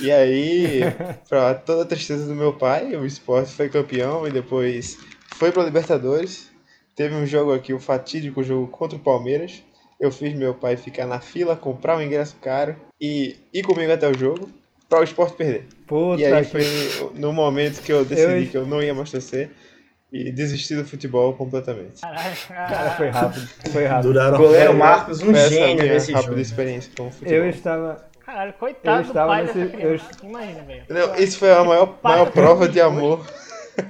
[0.00, 0.80] E aí,
[1.28, 4.98] para toda a tristeza do meu pai, o esporte foi campeão e depois
[5.36, 6.48] foi para Libertadores.
[6.94, 9.62] Teve um jogo aqui, o fatídico jogo contra o Palmeiras.
[10.00, 14.08] Eu fiz meu pai ficar na fila, comprar um ingresso caro e ir comigo até
[14.08, 14.48] o jogo
[14.88, 15.66] para o esporte perder.
[15.86, 16.64] Puta e aí foi
[17.14, 19.50] no momento que eu decidi Eu- que eu não ia mais torcer
[20.12, 22.00] e desisti do futebol completamente.
[22.00, 23.48] Cara, foi rápido.
[23.72, 24.12] Foi rápido.
[24.12, 26.40] Duraram- Goleiro Marcos, um gênio nesse rápida jogo.
[26.40, 27.34] experiência com o futebol.
[27.34, 28.07] Eu estava.
[28.28, 30.10] Caralho, coitado Eu do estava pai nesse- dessa eu- criança.
[30.22, 30.84] Imagina, velho.
[30.90, 33.26] Não, isso foi a maior, maior prova de amor.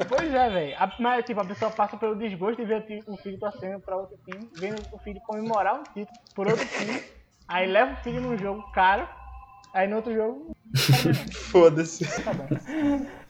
[0.09, 0.77] Pois é, velho.
[0.79, 4.17] A- Mas, tipo, a pessoa passa pelo desgosto de ver o filho torcendo pra outro
[4.31, 7.03] time, vendo o filho comemorar um título por outro time,
[7.49, 9.09] aí leva o filho num jogo caro,
[9.75, 10.55] aí no outro jogo.
[11.51, 12.05] Foda-se.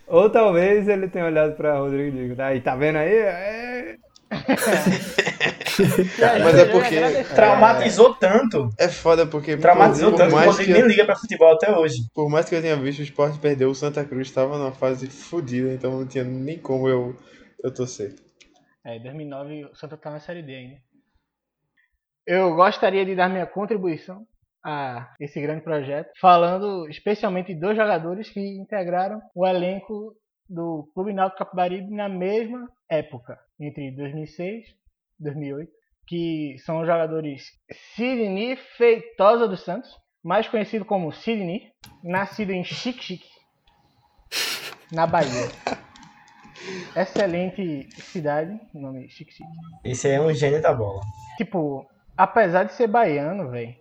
[0.07, 3.15] Ou talvez ele tenha olhado pra Rodrigo e digo, aí, tá vendo aí?
[3.15, 3.97] É...
[6.43, 7.25] Mas é porque.
[7.35, 8.71] Traumatizou tanto.
[8.79, 9.57] É foda porque.
[9.57, 11.97] Traumatizou por tanto que o mais Rodrigo que nem liga pra futebol até hoje.
[12.15, 15.09] Por mais que eu tenha visto o esporte perder, o Santa Cruz estava numa fase
[15.09, 17.17] fodida, então não tinha nem como eu,
[17.63, 18.15] eu torcer.
[18.85, 20.77] É, em 2009 o Santa tá na Série D ainda.
[22.27, 24.27] Eu gostaria de dar minha contribuição
[24.65, 30.15] a esse grande projeto, falando especialmente de dois jogadores que integraram o elenco
[30.49, 35.73] do Clube Náutico Capibaribe na mesma época, entre 2006 e 2008,
[36.07, 37.53] que são os jogadores
[37.95, 39.91] Sidney Feitosa dos Santos,
[40.23, 41.71] mais conhecido como Sidney,
[42.03, 43.29] nascido em Xique-Xique,
[44.93, 45.49] na Bahia.
[46.97, 49.49] Excelente cidade, nome Xique-Xique.
[49.85, 51.01] Esse aí é um gênio da bola.
[51.37, 51.87] Tipo,
[52.17, 53.75] apesar de ser baiano, velho,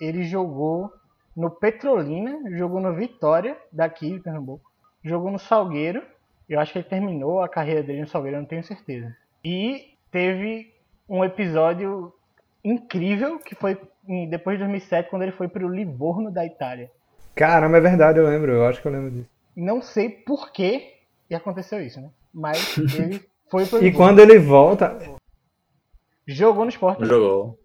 [0.00, 0.90] ele jogou
[1.36, 4.64] no Petrolina, jogou no Vitória, daqui de Pernambuco,
[5.04, 6.02] jogou no Salgueiro.
[6.48, 9.14] Eu acho que ele terminou a carreira dele no Salgueiro, eu não tenho certeza.
[9.44, 10.72] E teve
[11.08, 12.12] um episódio
[12.64, 13.78] incrível que foi
[14.30, 16.90] depois de 2007, quando ele foi pro Livorno da Itália.
[17.34, 18.52] Caramba, é verdade, eu lembro.
[18.52, 19.28] Eu acho que eu lembro disso.
[19.56, 20.92] Não sei por que
[21.28, 22.10] e aconteceu isso, né?
[22.32, 23.20] Mas ele
[23.50, 23.96] foi pro E Livorno.
[23.96, 24.96] quando ele volta.
[26.26, 27.04] Jogou no esporte.
[27.04, 27.58] Jogou.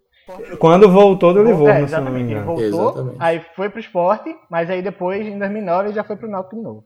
[0.58, 2.32] Quando voltou do É, Livorno, se eu não me exatamente.
[2.32, 2.82] Ele engano.
[2.92, 6.56] voltou, aí foi pro esporte, mas aí depois, em 2009, ele já foi pro Náutico
[6.56, 6.84] de novo.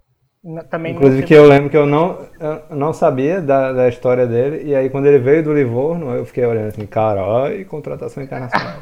[0.71, 2.25] Também Inclusive que eu lembro que eu não,
[2.71, 6.25] eu não sabia da, da história dele, e aí quando ele veio do Livorno, eu
[6.25, 8.79] fiquei olhando assim, caralho, contratação internacional.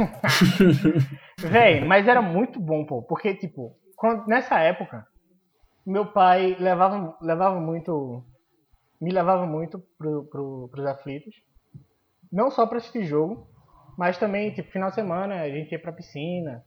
[1.40, 3.02] Véi, mas era muito bom, pô.
[3.02, 5.06] Porque, tipo, quando- nessa época,
[5.86, 8.22] meu pai levava, levava muito.
[9.00, 11.34] Me levava muito pro, pro, pros aflitos.
[12.30, 13.46] Não só pra assistir jogo,
[13.96, 16.62] mas também, tipo, final de semana a gente ia pra piscina.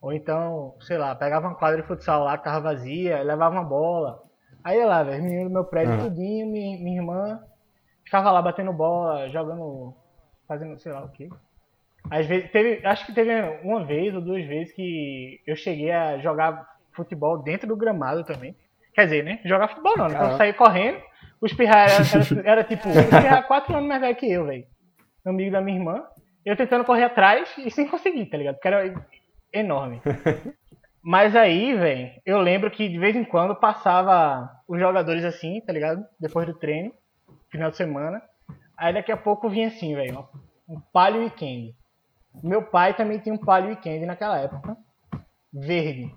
[0.00, 3.64] Ou então, sei lá, pegava uma quadra de futsal lá que tava vazia, levava uma
[3.64, 4.20] bola.
[4.64, 5.98] Aí lá, velho, os meninos do meu prédio, Ah.
[5.98, 7.40] tudinho, minha, minha irmã
[8.04, 9.94] ficava lá batendo bola, jogando,
[10.46, 11.28] fazendo sei lá o quê.
[12.10, 13.30] Às vezes, teve, acho que teve
[13.62, 18.54] uma vez ou duas vezes que eu cheguei a jogar futebol dentro do gramado também.
[18.94, 19.40] Quer dizer, né?
[19.44, 20.14] Jogar futebol não, né?
[20.14, 21.00] Então eu saí correndo,
[21.40, 24.66] o Espirrar era, era, era tipo, o Espirrar quatro anos mais velho que eu, velho.
[25.24, 26.04] Amigo da minha irmã.
[26.44, 28.56] Eu tentando correr atrás e sem conseguir, tá ligado?
[28.56, 29.06] Porque era
[29.52, 30.02] enorme.
[31.02, 35.72] Mas aí, velho, eu lembro que de vez em quando passava os jogadores assim, tá
[35.72, 36.04] ligado?
[36.20, 36.92] Depois do treino,
[37.50, 38.22] final de semana.
[38.76, 40.26] Aí daqui a pouco vinha assim, velho,
[40.68, 41.74] um palio weekend.
[42.42, 44.76] Meu pai também tinha um palio weekend naquela época.
[45.52, 46.14] Verde.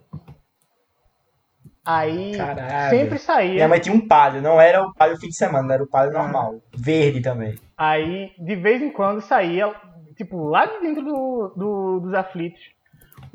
[1.84, 2.90] Aí Caralho.
[2.90, 3.54] sempre saía.
[3.54, 6.14] Minha mãe tinha um palio, não era o palio fim de semana, era o palio
[6.14, 6.56] normal.
[6.76, 7.56] Verde também.
[7.78, 9.72] Aí, de vez em quando, saía,
[10.16, 12.60] tipo, lá de dentro do, do- dos aflitos,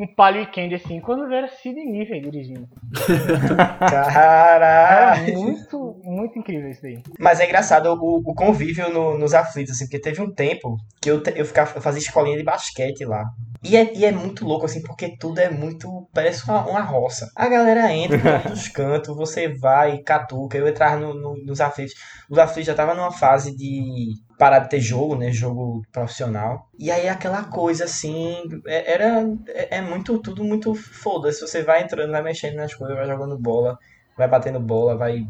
[0.03, 2.66] um palio weekend, assim, quando eu era Sidney, velho, dirigindo.
[3.80, 5.34] Era Caralho.
[5.38, 7.03] muito, muito incrível isso daí.
[7.18, 11.11] Mas é engraçado o, o convívio no- nos aflitos, assim, porque teve um tempo que
[11.11, 13.24] eu, eu, ficava, eu fazia escolinha de basquete lá.
[13.62, 16.09] E é, e é muito louco, assim, porque tudo é muito.
[16.14, 17.28] Parece uma, uma roça.
[17.36, 20.57] A galera entra por todos os cantos, você vai, catuca.
[20.57, 21.94] Eu entrava no- no- nos aflitos.
[22.30, 25.30] Os aflitos já estavam numa fase de parar de ter jogo, né?
[25.30, 26.66] Jogo profissional.
[26.78, 28.43] E aí aquela coisa assim.
[28.66, 29.20] é- Era.
[29.49, 30.18] É, é muito.
[30.18, 31.43] Tudo muito foda-se.
[31.43, 33.78] Você vai entrando, vai mexendo nas coisas, vai jogando bola,
[34.16, 35.26] vai batendo bola, vai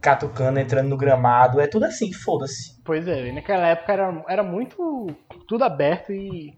[0.00, 1.60] catucando, entrando no gramado.
[1.60, 2.80] É tudo assim, foda-se.
[2.84, 5.06] Pois é, velho, naquela época era, era muito
[5.46, 6.52] tudo aberto e,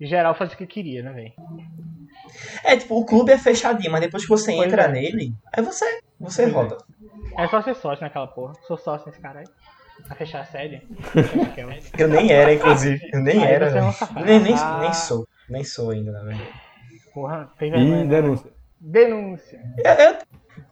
[0.00, 1.32] e geral fazia o que queria, né, velho?
[2.64, 4.88] É, tipo, o clube é fechadinho, mas depois que você Pois entra é.
[4.88, 6.56] nele, aí você, você Pois é.
[6.56, 6.76] roda.
[7.36, 8.52] É só ser sócio naquela porra.
[8.66, 9.46] Sou sócio nesse cara aí.
[10.06, 10.82] Pra fechar a sede.
[11.98, 13.00] Eu nem era, inclusive.
[13.12, 14.78] Eu nem Aí era, é nem, nem, Ah.
[14.80, 15.26] nem sou.
[15.48, 16.48] Nem sou ainda, na verdade.
[17.12, 18.02] Porra, tem vergonha.
[18.02, 18.10] Ih, né?
[18.20, 18.50] denúncia.
[18.80, 19.60] Denúncia.
[19.84, 20.16] Eu- eu-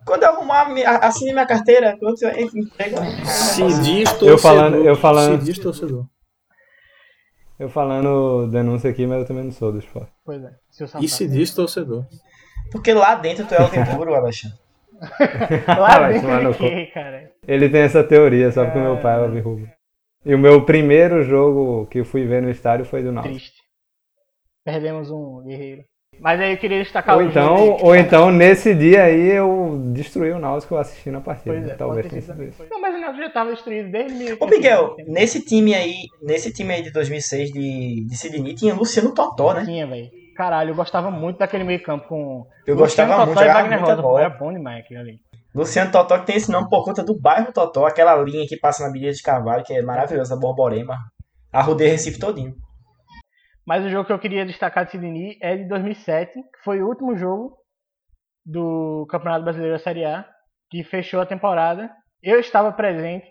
[0.05, 0.69] quando eu arrumar,
[1.03, 2.97] assine minha carteira, quando eu emprego.
[3.25, 4.29] Se diz torcedor.
[4.29, 6.07] Eu falando, eu falando, Se diz torcedor.
[7.59, 10.13] eu falando denúncia aqui, mas eu também não sou do esporte.
[10.25, 10.51] Pois é.
[10.71, 12.07] Se E se diz torcedor.
[12.71, 14.59] Porque lá dentro tu é o puro, Alexandre.
[15.79, 17.31] Lá dentro de quê, cara?
[17.47, 19.69] Ele tem essa teoria, só porque o meu pai é alvirrubro.
[20.25, 23.35] E o meu primeiro jogo que eu fui ver no estádio foi do Náutico.
[23.35, 23.61] Triste.
[24.65, 25.83] Perdemos um guerreiro.
[26.19, 27.87] Mas aí eu queria destacar Ou o então, jogo.
[27.87, 31.55] ou então, nesse dia aí, eu destruí o Náutico assistindo a partida.
[31.55, 32.65] Pois é, Talvez tenha sido isso.
[32.71, 36.53] Não, mas o Náutico já tava destruído desde mil- Ô, Miguel, nesse time aí, nesse
[36.53, 39.65] time aí de 2006 de, de Sidney, tinha Luciano Totó, né?
[39.67, 40.09] Tinha, velho.
[40.37, 42.47] Caralho, eu gostava muito daquele meio campo com.
[42.67, 44.21] Eu Luciano gostava Totó muito, e Wagner Rosa, bola.
[44.21, 45.21] Era bom demais aquilo ali.
[45.55, 48.83] Luciano Totó que tem esse nome por conta do bairro Totó, aquela linha que passa
[48.83, 50.99] na Avenida de Carvalho, que é maravilhosa, da Borborema.
[51.51, 52.55] Arrudei Recife todinho.
[53.67, 56.87] Mas o jogo que eu queria destacar de Sidney é de 2007, que foi o
[56.87, 57.57] último jogo
[58.45, 60.25] do Campeonato Brasileiro da Série A,
[60.71, 61.91] que fechou a temporada.
[62.23, 63.27] Eu estava presente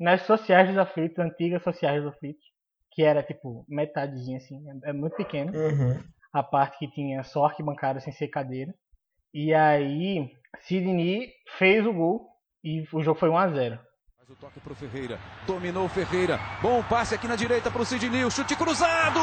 [0.00, 2.42] nas sociais dos aflitos, antigas sociais dos aflitos,
[2.90, 5.52] que era tipo metadezinha assim, é é muito pequeno.
[5.52, 6.00] Uhum.
[6.32, 8.74] A parte que tinha só arquibancada sem ser cadeira.
[9.34, 10.30] E aí,
[10.60, 12.26] Sidney fez o gol
[12.64, 13.78] e o jogo foi 1 a 0
[14.16, 15.18] Faz o toque pro Ferreira.
[15.46, 16.38] Dominou o Ferreira.
[16.62, 18.24] Bom passe aqui na direita pro Sidney.
[18.24, 19.20] O chute cruzado.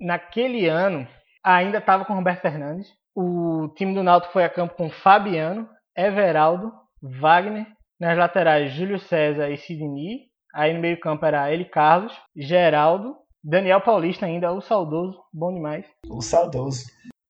[0.00, 1.06] Naquele ano,
[1.42, 2.90] ainda estava com Roberto Fernandes.
[3.14, 6.72] O time do Náutico foi a campo com Fabiano, Everaldo,
[7.20, 7.66] Wagner.
[8.00, 10.28] Nas laterais, Júlio César e Sidney.
[10.54, 15.84] Aí no meio campo era ele, Carlos, Geraldo, Daniel Paulista ainda, o saudoso, bom demais.
[16.08, 16.84] O saudoso.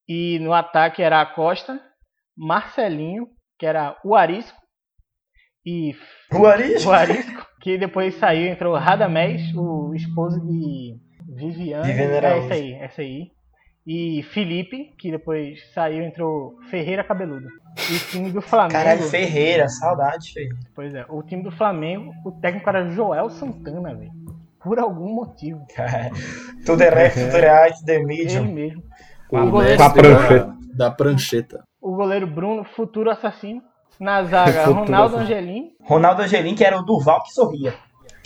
[0.07, 1.81] E no ataque era a Costa,
[2.37, 3.27] Marcelinho,
[3.59, 4.59] que era o Arisco,
[5.65, 5.95] e
[6.33, 6.91] O Arisco?
[6.91, 11.93] o Arisco, que depois saiu, entrou Radamés, o esposo de Viviane.
[11.93, 13.31] Viviane é esse aí, esse aí.
[13.87, 17.47] E Felipe, que depois saiu, entrou Ferreira Cabeludo.
[17.91, 18.73] E o time do Flamengo.
[18.73, 20.57] Caralho, Ferreira, saudade, Ferreira.
[20.75, 24.11] Pois é, o time do Flamengo, o técnico era Joel Santana, velho.
[24.63, 25.61] Por algum motivo.
[26.65, 28.45] To the left, to the right, the Ele medium.
[28.47, 28.83] mesmo.
[29.31, 31.63] O O goleiro, da, da prancheta.
[31.83, 33.61] o goleiro Bruno, futuro assassino.
[34.01, 35.19] Na zaga, Ronaldo.
[35.19, 35.73] Angelim.
[35.83, 37.75] Ronaldo Angelim, que era o Duval que sorria.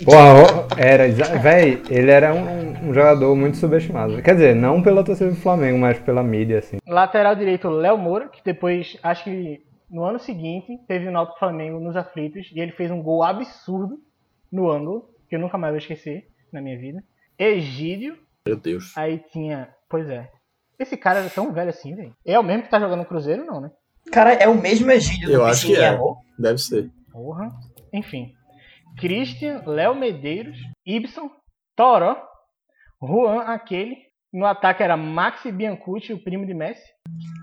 [0.06, 1.08] Ó, era,
[1.40, 4.22] véi, ele era um, um jogador muito subestimado.
[4.22, 6.78] Quer dizer, não pela torcida do Flamengo, mas pela mídia, assim.
[6.86, 11.80] Lateral direito, Léo Moura, que depois, acho que no ano seguinte, teve o Náutico Flamengo
[11.80, 12.50] nos aflitos.
[12.54, 13.98] E ele fez um gol absurdo
[14.52, 17.02] no ângulo, que eu nunca mais vou esquecer na minha vida.
[17.38, 18.16] Egídio.
[18.46, 18.96] Meu Deus.
[18.96, 19.68] Aí tinha.
[19.88, 20.30] Pois é.
[20.78, 22.14] Esse cara era tão velho assim, velho.
[22.24, 23.70] É o mesmo que tá jogando no Cruzeiro, não, né?
[24.12, 25.98] Cara, é o mesmo Egídio Eu do acho que é.
[26.38, 26.88] Deve ser.
[27.10, 27.50] Porra.
[27.92, 28.32] Enfim.
[28.98, 31.30] Christian, Léo Medeiros, Ibson,
[31.76, 32.16] Toró,
[33.00, 33.96] Juan aquele.
[34.32, 36.82] No ataque era Maxi Biancucci, o primo de Messi.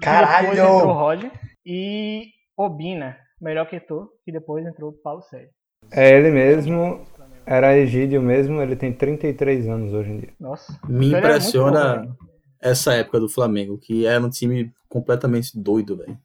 [0.02, 0.52] Caralho!
[0.52, 1.32] Depois entrou Roger.
[1.66, 5.50] E Obina, melhor que tu, que depois entrou o Paulo Sérgio.
[5.92, 7.04] É ele mesmo,
[7.46, 10.34] era Egídio mesmo, ele tem 33 anos hoje em dia.
[10.40, 10.80] Nossa.
[10.88, 12.16] Me Então impressiona velho.
[12.62, 16.18] essa época do Flamengo, que era um time completamente doido, velho.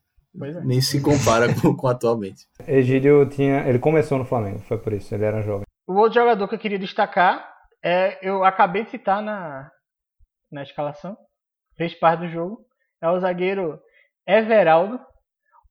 [0.42, 0.60] É.
[0.62, 2.46] Nem se compara com, com atualmente.
[2.66, 3.68] Egídio tinha.
[3.68, 5.64] Ele começou no Flamengo, foi por isso, ele era jovem.
[5.88, 7.44] O outro jogador que eu queria destacar
[7.84, 8.18] é.
[8.22, 9.70] Eu acabei de citar na,
[10.50, 11.16] na escalação.
[11.76, 12.58] Fez parte do jogo.
[13.02, 13.78] É o zagueiro
[14.26, 15.00] Everaldo.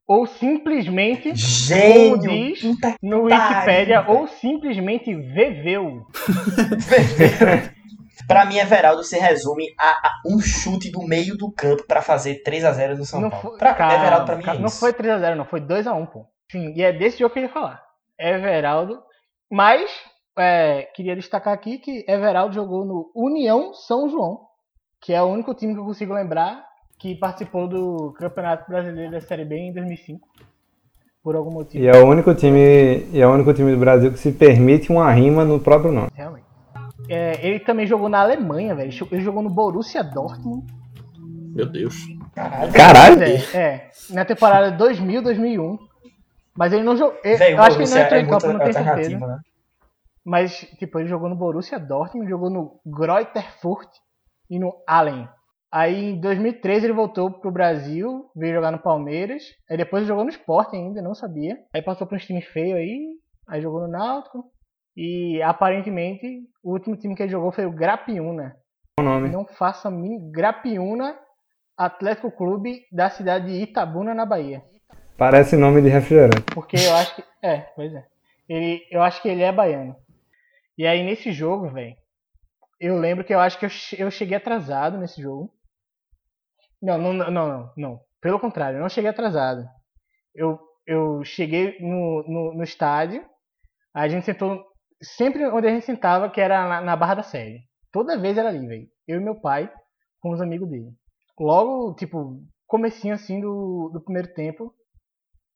[0.07, 2.18] Ou simplesmente, Gênio!
[2.18, 2.64] como diz
[2.99, 6.03] no Wikipédia, ou simplesmente Veveu.
[8.28, 12.42] Pra mim, Everaldo se resume a, a um chute do meio do campo pra fazer
[12.46, 13.50] 3x0 no São Não Paulo.
[13.50, 15.46] foi, Pra, calma, Everaldo pra mim calma, é não foi 3x0, não.
[15.46, 16.26] Foi 2x1, pô.
[16.52, 17.82] Sim, e é desse jogo que eu ia falar.
[18.20, 19.02] Everaldo.
[19.50, 19.90] Mas,
[20.38, 24.42] é, queria destacar aqui que Everaldo jogou no União São João,
[25.02, 26.64] que é o único time que eu consigo lembrar
[27.00, 30.28] que participou do Campeonato Brasileiro da Série B em 2005.
[31.24, 31.84] Por algum motivo.
[31.84, 33.08] E é o único time.
[33.14, 36.10] E é o único time do Brasil que se permite uma rima no próprio nome.
[36.14, 36.46] Realmente.
[37.10, 38.91] É, ele também jogou na Alemanha, velho.
[39.12, 40.66] Ele jogou no Borussia Dortmund.
[41.55, 41.95] Meu Deus.
[42.36, 42.74] Caralho.
[42.74, 43.24] Caralho!
[43.24, 45.78] É, é, na temporada 2000, 2001.
[46.55, 47.18] Mas ele não jogou.
[47.24, 49.18] Eu, acho que ele não entrou é em campo, não tenho certeza.
[49.18, 49.39] né?
[50.26, 53.89] Mas, tipo, ele jogou no Borussia Dortmund, jogou no Greuther Fürth
[54.49, 55.28] e no Allen.
[55.72, 59.43] Aí, em 2013, ele voltou pro Brasil, veio jogar no Palmeiras.
[59.70, 61.57] Aí depois jogou no Sport ainda, não sabia.
[61.74, 63.07] Aí passou por uns times feios aí.
[63.47, 64.51] Aí jogou no Náutico.
[64.96, 68.56] E, aparentemente, o último time que ele jogou foi o Grapiúna.
[69.00, 69.30] O nome.
[69.30, 70.30] Não faça mínima...
[70.32, 71.18] Grapiúna
[71.78, 74.62] Atlético Clube da cidade de Itabuna, na Bahia.
[75.18, 76.42] Parece nome de refrigerante.
[76.54, 77.24] Porque eu acho que.
[77.42, 78.06] É, pois é.
[78.48, 79.96] Ele, eu acho que ele é baiano.
[80.78, 81.96] E aí nesse jogo, velho.
[82.80, 85.54] Eu lembro que eu acho que eu, eu cheguei atrasado nesse jogo.
[86.82, 88.00] Não, não, não, não, não.
[88.22, 89.66] Pelo contrário, eu não cheguei atrasado.
[90.34, 93.26] Eu, eu cheguei no, no, no estádio.
[93.94, 94.66] A gente sentou
[95.02, 97.62] sempre onde a gente sentava, que era na, na Barra da Sede.
[97.91, 98.88] Toda vez era ali, velho.
[99.08, 99.72] Eu e meu pai
[100.20, 100.91] com os amigos dele.
[101.39, 104.74] Logo, tipo, comecinho assim do, do primeiro tempo,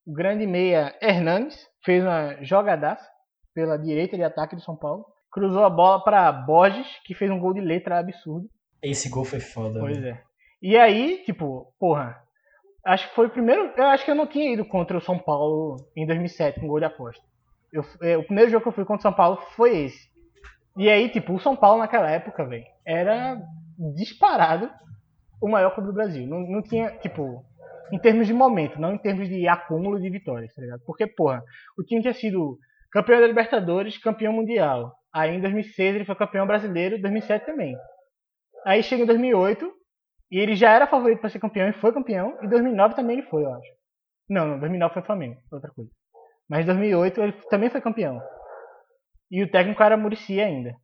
[0.05, 3.07] o grande meia Hernandes fez uma jogadaça
[3.53, 5.05] pela direita de ataque do São Paulo.
[5.31, 8.47] Cruzou a bola para Borges, que fez um gol de letra absurdo.
[8.81, 9.79] Esse gol foi foda.
[9.79, 10.15] Pois velho.
[10.15, 10.23] é.
[10.61, 12.21] E aí, tipo, porra,
[12.85, 13.73] acho que foi o primeiro.
[13.75, 16.79] Eu acho que eu não tinha ido contra o São Paulo em 2007 com gol
[16.79, 17.23] de aposta.
[17.73, 20.07] Eu, é, o primeiro jogo que eu fui contra o São Paulo foi esse.
[20.77, 23.41] E aí, tipo, o São Paulo naquela época, velho, era
[23.95, 24.69] disparado
[25.41, 26.27] o maior clube do Brasil.
[26.27, 27.43] Não, não tinha, tipo,
[27.91, 30.81] em termos de momento, não em termos de acúmulo de vitórias, tá ligado?
[30.85, 31.43] Porque, porra,
[31.77, 32.57] o time tinha sido
[32.91, 34.95] campeão da Libertadores, campeão mundial.
[35.13, 37.75] Aí em 2006 ele foi campeão brasileiro, 2007 também.
[38.65, 39.71] Aí chega em 2008
[40.31, 42.37] e ele já era favorito para ser campeão e foi campeão.
[42.41, 43.71] E 2009 também ele foi, eu acho.
[44.29, 45.91] Não, não, 2009 foi Flamengo, outra coisa.
[46.53, 48.21] Mas em 2008 ele também foi campeão.
[49.31, 50.75] E o técnico era Murici ainda.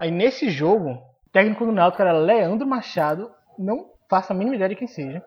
[0.00, 3.28] Aí nesse jogo, o técnico do Náutico era Leandro Machado.
[3.58, 5.20] Não faço a mínima ideia de quem seja.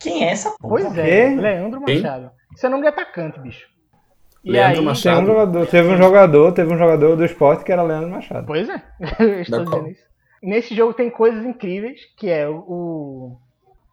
[0.00, 0.68] Quem é essa porra?
[0.68, 1.34] Pois é?
[1.34, 2.00] Leandro Quem?
[2.00, 2.30] Machado.
[2.54, 3.68] Isso é nome de atacante, bicho.
[4.44, 5.22] E Leandro aí, Machado.
[5.22, 8.46] Um jogador, teve um jogador, teve um jogador do esporte que era Leandro Machado.
[8.46, 8.80] Pois é,
[9.18, 9.88] eu estou Da dizendo qual?
[9.88, 10.04] isso.
[10.40, 13.38] Nesse jogo tem coisas incríveis, que é o, o,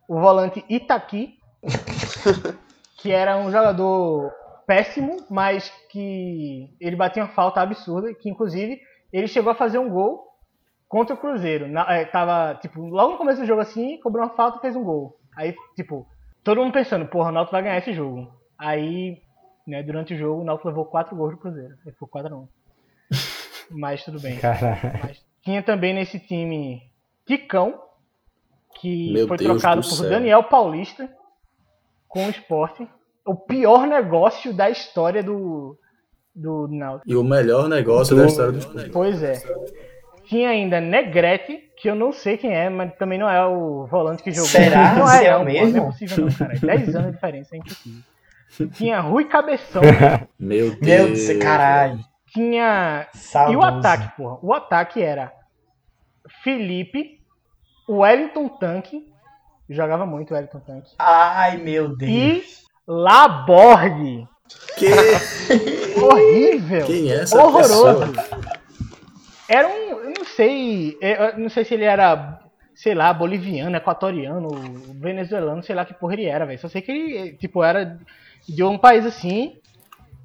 [0.07, 1.39] o volante Itaqui,
[3.01, 4.31] que era um jogador
[4.71, 8.79] péssimo, mas que ele batia uma falta absurda, que inclusive
[9.11, 10.25] ele chegou a fazer um gol
[10.87, 11.67] contra o Cruzeiro.
[11.67, 14.73] Na, é, tava, tipo, logo no começo do jogo assim, cobrou uma falta e fez
[14.77, 15.19] um gol.
[15.35, 16.07] Aí, tipo,
[16.41, 18.31] todo mundo pensando, porra, o Náutico vai ganhar esse jogo.
[18.57, 19.21] Aí,
[19.67, 21.73] né, durante o jogo, o Náutico levou 4 gols do Cruzeiro.
[21.83, 22.47] Ele ficou 4 a 1.
[23.71, 24.39] Mas tudo bem.
[25.03, 26.81] Mas tinha também nesse time
[27.25, 27.77] Ticão,
[28.79, 30.09] que Meu foi Deus trocado do por céu.
[30.09, 31.13] Daniel Paulista
[32.07, 32.87] com o esporte.
[33.25, 35.77] O pior negócio da história do,
[36.33, 37.09] do Náutico.
[37.09, 38.89] E o melhor negócio da história do esporte.
[38.89, 39.41] Pois é.
[40.25, 44.23] Tinha ainda Negrete, que eu não sei quem é, mas também não é o volante
[44.23, 44.49] que jogou.
[44.49, 44.93] Será?
[44.95, 45.77] Não é é, não, mesmo?
[45.77, 46.53] não é possível não, cara.
[46.59, 48.01] 10 anos de diferença, é impossível.
[48.73, 49.81] Tinha Rui Cabeção,
[50.39, 50.79] Meu Deus.
[50.81, 51.99] Meu Deus, caralho.
[52.27, 53.07] tinha...
[53.49, 54.39] E o ataque, porra?
[54.41, 55.31] O ataque era
[56.43, 57.21] Felipe,
[57.89, 59.05] Wellington Tanque,
[59.69, 62.11] jogava muito o Wellington Tanque, Ai, meu Deus.
[62.11, 64.27] e Laborde.
[64.77, 64.87] Que?
[66.01, 66.85] Horrível.
[66.85, 68.11] Quem é essa Horroroso.
[68.11, 68.49] pessoa?
[69.47, 69.71] Era um.
[69.99, 70.97] Eu não sei.
[71.01, 72.39] Eu não sei se ele era,
[72.75, 74.49] sei lá, boliviano, equatoriano,
[74.99, 76.59] venezuelano, sei lá que porra ele era, velho.
[76.59, 77.97] Só sei que ele, tipo, era
[78.47, 79.57] de um país assim.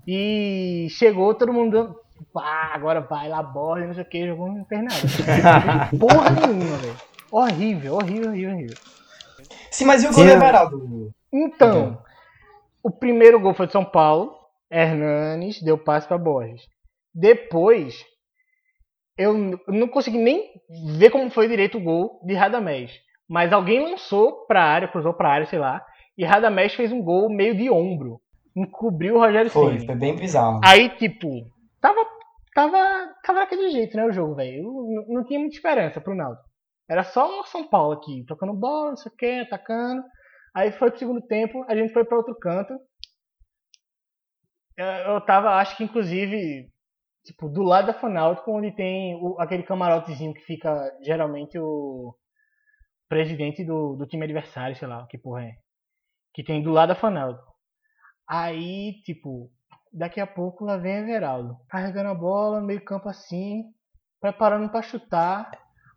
[0.07, 1.97] E chegou todo mundo dando.
[2.33, 5.91] Pá, agora vai lá, borda, não sei o que, jogou, não fez nada.
[5.99, 6.97] Porra nenhuma, velho.
[7.31, 8.77] Horrível, horrível, horrível, horrível.
[9.71, 11.11] Sim, mas e o gol do Tinha- Everaldo?
[11.33, 11.99] Então,
[12.87, 14.33] o primeiro gol foi de São Paulo.
[14.71, 16.63] Hernanes deu passe para Borges.
[17.13, 18.05] Depois,
[19.19, 19.35] eu
[19.67, 20.53] não consegui nem
[20.97, 22.93] ver como foi direito o gol de Radamés.
[23.29, 25.85] Mas alguém lançou pra área, cruzou pra área, sei lá.
[26.17, 28.21] E Radamés fez um gol meio de ombro.
[28.57, 29.87] Encobriu o Rogério Foi, Ceni.
[29.87, 30.61] foi bem bizarro.
[30.65, 31.29] Aí, tipo,
[31.81, 32.07] tava,
[32.55, 32.79] tava,
[33.25, 34.63] tava daquele jeito, né, o jogo, velho.
[34.63, 36.47] Não, não tinha muita esperança pro Náutico.
[36.89, 40.03] Era só o São Paulo aqui, tocando bola, não sei o que, atacando.
[40.57, 42.73] Aí foi pro segundo tempo, a gente foi pra outro canto.
[44.75, 46.71] Eu, eu tava, acho que inclusive,
[47.25, 52.15] tipo, do lado da Fanáutico, onde tem o- aquele camarotezinho que fica geralmente o
[53.07, 55.53] presidente do, do time adversário, sei lá, que porra é.
[56.35, 57.53] Que tem do lado da Fanáutico.
[58.27, 59.51] Aí, tipo,
[59.93, 63.65] daqui a pouco lá vem Everaldo, carregando a bola no meio campo assim,
[64.21, 65.51] preparando pra chutar.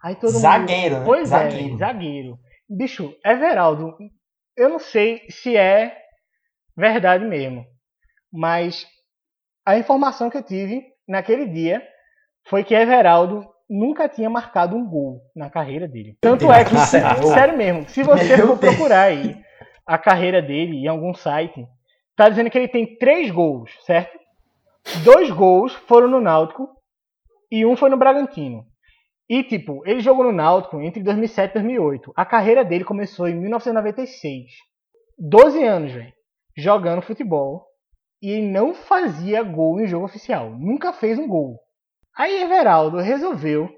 [0.04, 1.00] Aí todo Zagueiro, mundo...
[1.00, 1.06] né?
[1.06, 1.76] Pois Zagueiro.
[1.76, 2.40] é, zagueiro.
[2.70, 3.98] Bicho, Everaldo,
[4.60, 5.98] eu não sei se é
[6.76, 7.66] verdade mesmo,
[8.32, 8.86] mas
[9.66, 11.82] a informação que eu tive naquele dia
[12.48, 16.18] foi que Everaldo nunca tinha marcado um gol na carreira dele.
[16.20, 19.42] Tanto é que, sério mesmo, se você for procurar aí
[19.86, 21.66] a carreira dele em algum site,
[22.16, 24.20] tá dizendo que ele tem três gols, certo?
[25.04, 26.68] Dois gols foram no Náutico
[27.50, 28.66] e um foi no Bragantino.
[29.30, 32.12] E, tipo, ele jogou no Náutico entre 2007 e 2008.
[32.16, 34.46] A carreira dele começou em 1996.
[35.20, 36.14] 12 anos, velho.
[36.58, 37.68] Jogando futebol.
[38.20, 40.50] E não fazia gol em jogo oficial.
[40.58, 41.60] Nunca fez um gol.
[42.18, 43.70] Aí Everaldo resolveu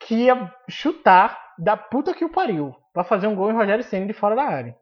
[0.00, 2.74] que ia chutar da puta que o pariu.
[2.94, 4.74] Pra fazer um gol em Rogério Senna de fora da área.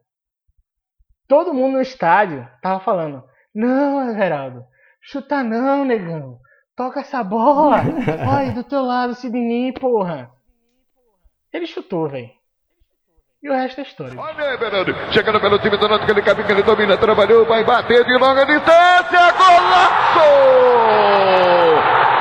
[1.27, 4.65] Todo mundo no estádio tava falando: Não, Everaldo,
[5.01, 6.39] chuta não, negão.
[6.79, 7.83] Toca essa bola.
[8.33, 10.31] Olha, do teu lado, Sidney, porra.
[11.51, 12.29] Ele chutou, velho.
[13.43, 14.17] E o resto é história.
[14.17, 18.17] Olha, Everaldo, chegando pelo time do Náutico, ele caminha, ele domina, trabalhou, vai bater de
[18.17, 20.29] longa distância, golaço!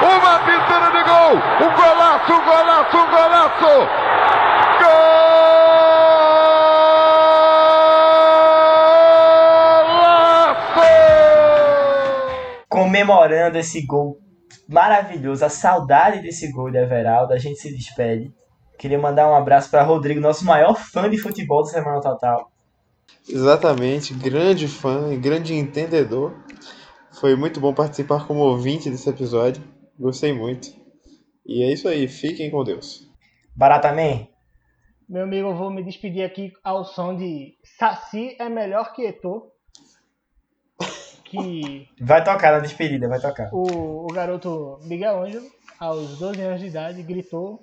[0.02, 3.86] Uma piscina de gol, um golaço, um golaço, um golaço!
[10.58, 12.66] Golaço!
[12.68, 14.27] Comemorando esse gol
[14.68, 18.32] maravilhoso, a saudade desse gol de Everaldo, a gente se despede.
[18.78, 22.52] Queria mandar um abraço para Rodrigo, nosso maior fã de futebol do Semana Total.
[23.28, 26.36] Exatamente, grande fã e grande entendedor.
[27.18, 29.62] Foi muito bom participar como ouvinte desse episódio.
[29.98, 30.68] Gostei muito.
[31.44, 33.08] E é isso aí, fiquem com Deus.
[33.56, 34.28] Barata Man,
[35.08, 39.50] Meu amigo, eu vou me despedir aqui ao som de Saci é melhor que Eto'o.
[41.30, 43.50] Que vai tocar na despedida, vai tocar.
[43.52, 45.46] o, o garoto Miguel Ângelo,
[45.78, 47.60] aos 12 anos de idade, gritou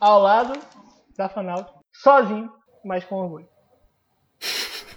[0.00, 0.52] ao lado
[1.16, 2.50] da Fanáutico, sozinho,
[2.84, 3.48] mas com orgulho.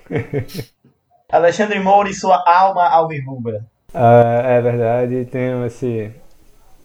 [1.32, 3.65] Alexandre Moura e sua alma alvirrubra.
[3.93, 6.13] Ah, é verdade, tenho esse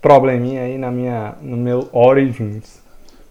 [0.01, 2.80] probleminha aí na minha, no meu Origins.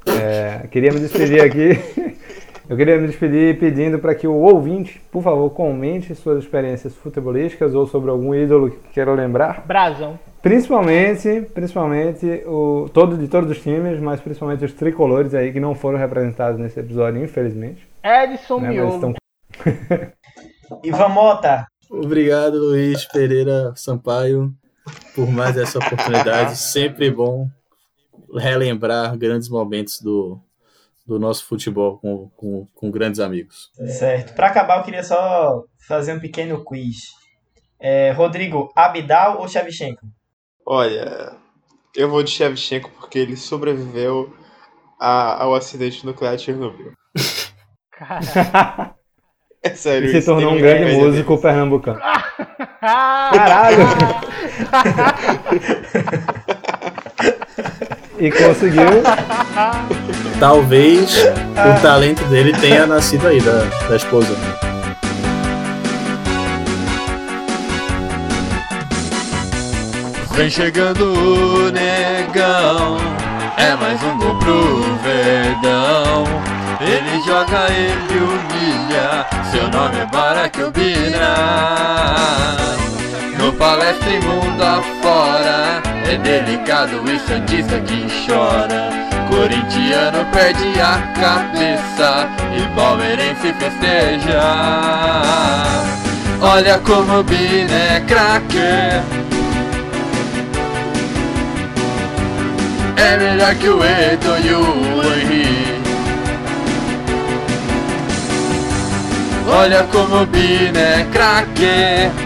[0.05, 1.71] É, queria me despedir aqui.
[2.67, 7.75] Eu queria me despedir pedindo para que o ouvinte, por favor, comente suas experiências futebolísticas
[7.75, 9.63] ou sobre algum ídolo que queira lembrar.
[9.67, 10.19] Brasão.
[10.41, 15.75] Principalmente, principalmente o todo de todos os times, mas principalmente os tricolores aí que não
[15.75, 17.87] foram representados nesse episódio, infelizmente.
[18.03, 18.95] Edson né, mas Miolo.
[18.95, 19.13] estão
[20.83, 21.67] Ivan Mota.
[21.89, 24.51] Obrigado, Luiz Pereira Sampaio,
[25.13, 26.57] por mais essa oportunidade.
[26.57, 27.47] Sempre bom
[28.35, 30.39] relembrar grandes momentos do,
[31.05, 33.69] do nosso futebol com, com, com grandes amigos.
[33.87, 34.33] Certo.
[34.33, 37.11] Para acabar, eu queria só fazer um pequeno quiz.
[37.79, 40.05] É, Rodrigo, Abidal ou Shevchenko?
[40.65, 41.35] Olha,
[41.95, 44.35] eu vou de Shevchenko porque ele sobreviveu
[44.99, 46.93] a- ao acidente nuclear de Chernobyl.
[49.63, 51.99] É sério E se tornou um grande músico pernambucano.
[52.79, 53.77] Caralho!
[58.19, 58.85] E conseguiu.
[60.39, 64.35] Talvez o talento dele tenha nascido aí, da, da esposa.
[70.35, 72.97] Vem chegando o negão,
[73.57, 76.25] é mais um gol pro Verdão.
[76.81, 81.35] Ele joga, ele humilha, seu nome é Barack Obina.
[83.39, 89.14] No palestra e mundo afora, é delicado e santista que chora.
[89.35, 94.41] Corintiano perde a cabeça e palmeirense festeja.
[96.41, 98.57] Olha como o Bina é craque.
[102.95, 105.81] É melhor que o Eto e o Henry
[109.47, 112.24] Olha como o Bina é craque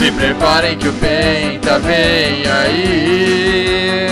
[0.00, 4.08] Se preparem que o penta vem aí.